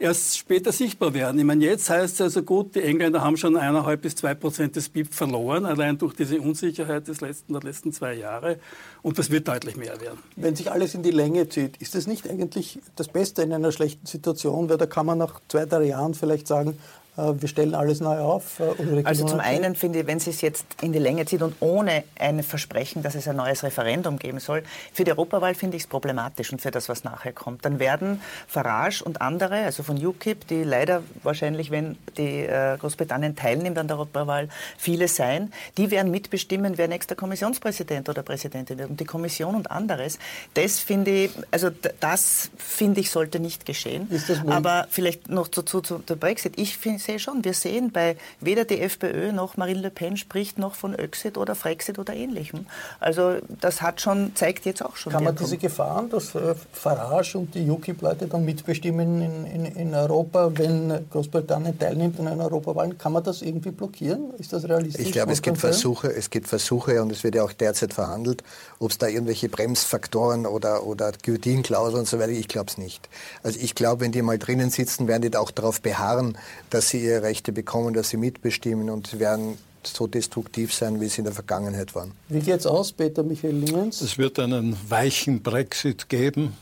erst 0.00 0.38
später 0.38 0.72
sichtbar 0.72 1.12
werden. 1.14 1.38
Ich 1.38 1.44
meine, 1.44 1.64
jetzt 1.64 1.90
heißt 1.90 2.14
es 2.14 2.20
also 2.20 2.42
gut, 2.42 2.74
die 2.74 2.82
Engländer 2.82 3.20
haben 3.22 3.36
schon 3.36 3.56
eineinhalb 3.56 4.00
bis 4.00 4.16
zwei 4.16 4.34
Prozent 4.34 4.74
des 4.74 4.88
BIP 4.88 5.12
verloren, 5.12 5.66
allein 5.66 5.98
durch 5.98 6.14
diese 6.14 6.40
Unsicherheit 6.40 7.06
des 7.06 7.20
letzten, 7.20 7.52
der 7.52 7.62
letzten 7.62 7.92
zwei 7.92 8.14
Jahre. 8.14 8.58
Und 9.02 9.18
das 9.18 9.30
wird 9.30 9.46
deutlich 9.46 9.76
mehr 9.76 10.00
werden. 10.00 10.18
Wenn 10.36 10.56
sich 10.56 10.72
alles 10.72 10.94
in 10.94 11.02
die 11.02 11.10
Länge 11.10 11.48
zieht, 11.48 11.76
ist 11.76 11.94
das 11.94 12.06
nicht 12.06 12.28
eigentlich 12.28 12.80
das 12.96 13.08
Beste 13.08 13.42
in 13.42 13.52
einer 13.52 13.72
schlechten 13.72 14.06
Situation? 14.06 14.70
Weil 14.70 14.78
da 14.78 14.86
kann 14.86 15.04
man 15.04 15.18
nach 15.18 15.38
zwei, 15.48 15.66
drei 15.66 15.84
Jahren 15.84 16.14
vielleicht 16.14 16.48
sagen, 16.48 16.78
wir 17.16 17.48
stellen 17.48 17.74
alles 17.74 18.00
neu 18.00 18.18
auf. 18.18 18.60
Äh, 18.60 19.02
also 19.04 19.26
zum 19.26 19.40
einen 19.40 19.74
finde 19.74 20.00
ich, 20.00 20.06
wenn 20.06 20.20
Sie 20.20 20.30
es 20.30 20.40
jetzt 20.40 20.64
in 20.82 20.92
die 20.92 20.98
Länge 20.98 21.26
zieht 21.26 21.42
und 21.42 21.56
ohne 21.60 22.04
ein 22.18 22.42
Versprechen, 22.42 23.02
dass 23.02 23.14
es 23.14 23.26
ein 23.28 23.36
neues 23.36 23.62
Referendum 23.62 24.18
geben 24.18 24.40
soll, 24.40 24.62
für 24.92 25.04
die 25.04 25.10
Europawahl 25.10 25.54
finde 25.54 25.76
ich 25.76 25.84
es 25.84 25.86
problematisch 25.88 26.52
und 26.52 26.60
für 26.60 26.70
das, 26.70 26.88
was 26.88 27.04
nachher 27.04 27.32
kommt. 27.32 27.64
Dann 27.64 27.78
werden 27.78 28.20
Farage 28.46 29.02
und 29.04 29.20
andere, 29.20 29.64
also 29.64 29.82
von 29.82 30.04
UKIP, 30.04 30.46
die 30.48 30.62
leider 30.62 31.02
wahrscheinlich, 31.22 31.70
wenn 31.70 31.96
die 32.16 32.40
äh, 32.40 32.76
Großbritannien 32.78 33.36
teilnimmt 33.36 33.78
an 33.78 33.88
der 33.88 33.96
Europawahl, 33.96 34.48
viele 34.78 35.08
sein, 35.08 35.52
die 35.76 35.90
werden 35.90 36.10
mitbestimmen, 36.10 36.78
wer 36.78 36.88
nächster 36.88 37.16
Kommissionspräsident 37.16 38.08
oder 38.08 38.22
Präsidentin 38.22 38.78
wird. 38.78 38.90
Und 38.90 39.00
die 39.00 39.04
Kommission 39.04 39.54
und 39.54 39.70
anderes, 39.70 40.18
das 40.54 40.78
finde 40.78 41.10
ich, 41.10 41.30
also 41.50 41.70
das 42.00 42.50
finde 42.56 43.00
ich, 43.00 43.10
sollte 43.10 43.40
nicht 43.40 43.66
geschehen. 43.66 44.08
Aber 44.46 44.86
vielleicht 44.90 45.28
noch 45.28 45.48
zu, 45.48 45.62
zu, 45.62 45.80
zu 45.80 45.98
der 45.98 46.16
Brexit. 46.16 46.58
Ich 46.58 46.76
finde 46.78 46.99
sehe 47.02 47.18
schon, 47.18 47.44
wir 47.44 47.54
sehen 47.54 47.90
bei 47.92 48.16
weder 48.40 48.64
die 48.64 48.80
FPÖ 48.80 49.32
noch 49.32 49.56
Marine 49.56 49.80
Le 49.80 49.90
Pen 49.90 50.16
spricht 50.16 50.58
noch 50.58 50.74
von 50.74 50.94
Öxit 50.98 51.36
oder 51.38 51.54
Frexit 51.54 51.98
oder 51.98 52.14
ähnlichem. 52.14 52.66
Also 52.98 53.36
das 53.60 53.82
hat 53.82 54.00
schon, 54.00 54.34
zeigt 54.34 54.66
jetzt 54.66 54.84
auch 54.84 54.96
schon. 54.96 55.12
Kann 55.12 55.24
man 55.24 55.36
diese 55.36 55.56
Gefahren, 55.56 56.10
dass 56.10 56.34
äh, 56.34 56.54
Farage 56.72 57.38
und 57.38 57.54
die 57.54 57.68
UKIP-Leute 57.68 58.26
dann 58.26 58.44
mitbestimmen 58.44 59.22
in, 59.22 59.46
in, 59.46 59.64
in, 59.64 59.94
Europa, 59.94 60.50
wenn 60.54 61.08
Großbritannien 61.10 61.78
teilnimmt 61.78 62.20
an 62.20 62.28
einer 62.28 62.44
Europawahl, 62.44 62.94
kann 62.94 63.12
man 63.12 63.22
das 63.22 63.42
irgendwie 63.42 63.70
blockieren? 63.70 64.34
Ist 64.38 64.52
das 64.52 64.68
realistisch? 64.68 65.06
Ich 65.06 65.12
glaube, 65.12 65.32
es 65.32 65.42
gibt 65.42 65.58
Versuche, 65.58 66.12
es 66.12 66.30
gibt 66.30 66.48
Versuche 66.48 67.02
und 67.02 67.10
es 67.12 67.24
wird 67.24 67.34
ja 67.34 67.42
auch 67.42 67.52
derzeit 67.52 67.94
verhandelt, 67.94 68.42
ob 68.78 68.90
es 68.90 68.98
da 68.98 69.08
irgendwelche 69.08 69.48
Bremsfaktoren 69.48 70.46
oder, 70.46 70.86
oder 70.86 71.12
Guillotine-Klauseln 71.24 72.00
und 72.00 72.08
so 72.08 72.18
weiter, 72.18 72.32
ich 72.32 72.48
glaube 72.48 72.66
es 72.68 72.78
nicht. 72.78 73.08
Also 73.42 73.58
ich 73.60 73.74
glaube, 73.74 74.02
wenn 74.02 74.12
die 74.12 74.22
mal 74.22 74.38
drinnen 74.38 74.70
sitzen, 74.70 75.08
werden 75.08 75.22
die 75.22 75.36
auch 75.36 75.50
darauf 75.50 75.80
beharren, 75.80 76.36
dass 76.70 76.89
sie 76.90 77.04
ihre 77.04 77.22
Rechte 77.22 77.52
bekommen, 77.52 77.94
dass 77.94 78.10
sie 78.10 78.16
mitbestimmen 78.16 78.90
und 78.90 79.18
werden 79.18 79.58
so 79.82 80.06
destruktiv 80.06 80.74
sein, 80.74 81.00
wie 81.00 81.08
sie 81.08 81.18
in 81.18 81.24
der 81.24 81.32
Vergangenheit 81.32 81.94
waren. 81.94 82.12
Wie 82.28 82.40
geht 82.40 82.60
es 82.60 82.66
aus, 82.66 82.92
Peter 82.92 83.22
Michael 83.22 83.54
Lingens? 83.56 84.00
Es 84.00 84.18
wird 84.18 84.38
einen 84.38 84.76
weichen 84.88 85.42
Brexit 85.42 86.08
geben. 86.08 86.54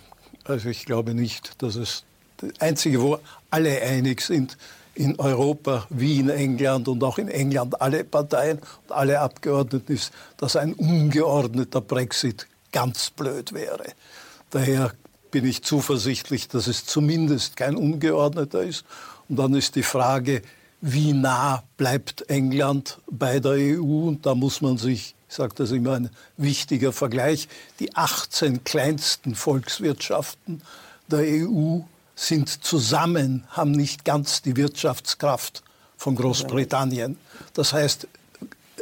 Also 0.45 0.69
ich 0.69 0.85
glaube 0.87 1.15
nicht, 1.15 1.61
dass 1.63 1.75
es 1.75 2.05
das 2.39 2.51
Einzige, 2.61 3.03
wo 3.03 3.19
alle 3.51 3.83
einig 3.83 4.21
sind, 4.21 4.57
in 4.95 5.19
Europa 5.19 5.87
wie 5.91 6.19
in 6.19 6.29
England 6.29 6.89
und 6.89 7.03
auch 7.05 7.19
in 7.19 7.29
England 7.29 7.81
alle 7.81 8.05
Parteien 8.05 8.59
und 8.59 8.95
alle 8.95 9.21
Abgeordneten 9.21 9.93
ist, 9.93 10.13
dass 10.37 10.57
ein 10.57 10.75
ungeordneter 10.75 11.81
Brexit 11.81 12.47
ganz 12.73 13.11
blöd 13.11 13.53
wäre. 13.53 13.93
Daher 14.51 14.93
bin 15.31 15.45
ich 15.45 15.63
zuversichtlich, 15.63 16.49
dass 16.49 16.67
es 16.67 16.85
zumindest 16.85 17.57
kein 17.57 17.77
ungeordneter 17.77 18.63
ist 18.63 18.85
und 19.29 19.37
dann 19.37 19.55
ist 19.55 19.75
die 19.77 19.83
Frage, 19.83 20.43
wie 20.81 21.13
nah 21.13 21.63
bleibt 21.77 22.23
England 22.31 22.99
bei 23.11 23.41
der 23.41 23.53
EU? 23.53 24.09
Und 24.09 24.25
da 24.25 24.35
muss 24.35 24.61
man 24.61 24.79
sich, 24.79 25.15
ich 25.29 25.35
sage 25.35 25.55
das 25.57 25.71
immer, 25.71 25.95
ein 25.95 26.11
wichtiger 26.37 26.93
Vergleich, 26.93 27.49
die 27.81 27.95
18 27.97 28.65
kleinsten 28.65 29.35
Volkswirtschaften 29.35 30.63
der 31.11 31.21
EU 31.21 31.81
sind 32.15 32.49
zusammen, 32.65 33.45
haben 33.51 33.73
nicht 33.73 34.05
ganz 34.05 34.43
die 34.43 34.57
Wirtschaftskraft 34.57 35.63
von 35.97 36.17
Großbritannien. 36.17 37.17
Das 37.55 37.73
heißt, 37.73 38.07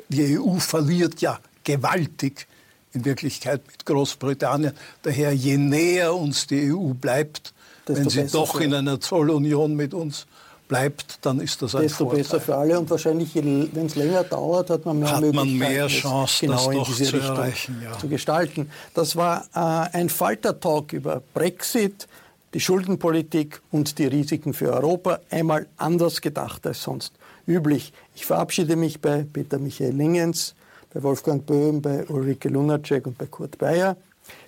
die 0.09 0.39
EU 0.39 0.59
verliert 0.59 1.21
ja 1.21 1.39
gewaltig 1.65 2.47
in 2.93 3.05
Wirklichkeit 3.05 3.67
mit 3.67 3.85
Großbritannien. 3.85 4.73
Daher, 5.03 5.33
je 5.33 5.57
näher 5.57 6.15
uns 6.15 6.47
die 6.47 6.73
EU 6.73 6.95
bleibt, 6.95 7.53
wenn 7.87 8.09
sie 8.09 8.27
doch 8.27 8.61
in 8.61 8.75
einer 8.75 9.01
Zollunion 9.01 9.75
mit 9.75 9.95
uns 9.95 10.27
bleibt, 10.69 11.19
dann 11.23 11.41
ist 11.41 11.63
das 11.63 11.75
ein 11.75 11.83
Desto 11.83 12.05
Vorteil. 12.05 12.19
besser 12.23 12.41
für 12.41 12.57
alle 12.57 12.79
und 12.79 12.91
wahrscheinlich, 12.91 13.35
wenn 13.35 13.87
es 13.87 13.95
länger 13.95 14.25
dauert, 14.25 14.71
hat 14.71 14.85
man 14.85 14.99
mehr 14.99 15.17
hat 15.17 15.33
man 15.33 15.57
mehr 15.57 15.87
Chance, 15.87 16.47
genau 16.47 16.57
das 16.57 16.75
in 16.75 16.85
diese 16.85 17.05
zu 17.05 17.17
Richtung 17.17 17.37
erreichen, 17.37 17.83
ja. 17.83 17.99
zu 17.99 18.09
gestalten. 18.09 18.71
Das 18.95 19.17
war 19.17 19.47
äh, 19.55 19.97
ein 19.97 20.09
Falter-Talk 20.09 20.93
über 20.93 21.23
Brexit, 21.35 22.09
die 22.55 22.61
Schuldenpolitik 22.61 23.61
und 23.71 23.99
die 23.99 24.07
Risiken 24.07 24.55
für 24.55 24.73
Europa. 24.73 25.21
Einmal 25.31 25.67
anders 25.77 26.21
gedacht 26.21 26.67
als 26.67 26.83
sonst 26.83 27.13
üblich. 27.47 27.93
Ich 28.15 28.27
verabschiede 28.27 28.77
mich 28.77 29.01
bei 29.01 29.25
Peter 29.31 29.59
Michael 29.59 29.95
Lingens, 29.95 30.55
bei 30.93 31.03
Wolfgang 31.03 31.45
Böhm, 31.45 31.83
bei 31.83 32.07
Ulrike 32.07 32.49
Lunacek 32.49 33.07
und 33.07 33.19
bei 33.19 33.27
Kurt 33.27 33.59
Bayer. 33.59 33.97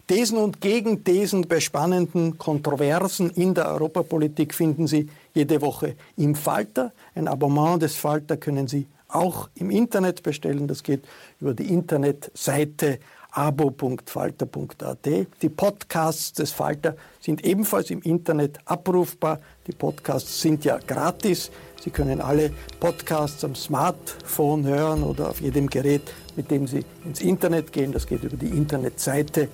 Thesen 0.09 0.39
und 0.39 0.63
Gegenthesen 0.63 1.47
bei 1.47 1.61
spannenden 1.61 2.39
Kontroversen 2.39 3.31
in 3.31 3.53
der 3.53 3.69
Europapolitik 3.69 4.55
finden 4.55 4.87
Sie 4.87 5.11
jede 5.39 5.63
Woche 5.63 5.95
im 6.17 6.35
Falter. 6.35 6.93
Ein 7.15 7.29
Abonnement 7.29 7.81
des 7.81 7.95
Falter 7.95 8.37
können 8.37 8.67
Sie 8.67 8.87
auch 9.07 9.49
im 9.55 9.71
Internet 9.71 10.23
bestellen. 10.23 10.67
Das 10.67 10.83
geht 10.83 11.05
über 11.41 11.55
die 11.55 11.73
Internetseite 11.73 12.99
abo.falter.at. 13.31 15.07
Die 15.43 15.49
Podcasts 15.49 16.33
des 16.33 16.51
Falter 16.51 16.97
sind 17.21 17.45
ebenfalls 17.45 17.91
im 17.91 18.03
Internet 18.03 18.59
abrufbar. 18.65 19.41
Die 19.67 19.73
Podcasts 19.73 20.41
sind 20.41 20.65
ja 20.65 20.79
gratis. 20.85 21.51
Sie 21.81 21.91
können 21.91 22.21
alle 22.21 22.51
Podcasts 22.81 23.45
am 23.45 23.55
Smartphone 23.55 24.67
hören 24.67 25.05
oder 25.05 25.31
auf 25.31 25.41
jedem 25.41 25.69
Gerät, 25.69 26.03
mit 26.35 26.51
dem 26.51 26.67
Sie 26.67 26.85
ins 27.05 27.21
Internet 27.21 27.73
gehen. 27.73 27.93
Das 27.93 28.07
geht 28.07 28.25
über 28.25 28.37
die 28.37 28.49
Internetseite 28.49 29.49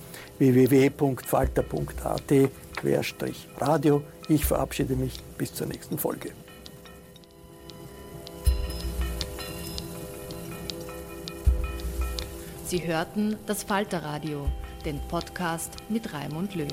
www.falter.at-radio. 2.84 4.02
Ich 4.28 4.44
verabschiede 4.44 4.96
mich 4.96 5.20
bis 5.38 5.52
zur 5.54 5.66
nächsten 5.66 5.98
Folge. 5.98 6.32
Sie 12.66 12.86
hörten 12.86 13.36
das 13.46 13.62
Falterradio, 13.62 14.50
den 14.84 15.00
Podcast 15.08 15.76
mit 15.88 16.12
Raimund 16.12 16.54
Löw. 16.54 16.68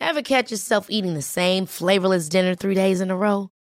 Ever 0.00 0.22
catch 0.22 0.50
yourself 0.50 0.90
eating 0.90 1.14
the 1.14 1.22
same 1.22 1.66
flavorless 1.66 2.28
dinner 2.28 2.54
three 2.56 2.74
days 2.74 3.00
in 3.00 3.10
a 3.10 3.16
row? 3.16 3.50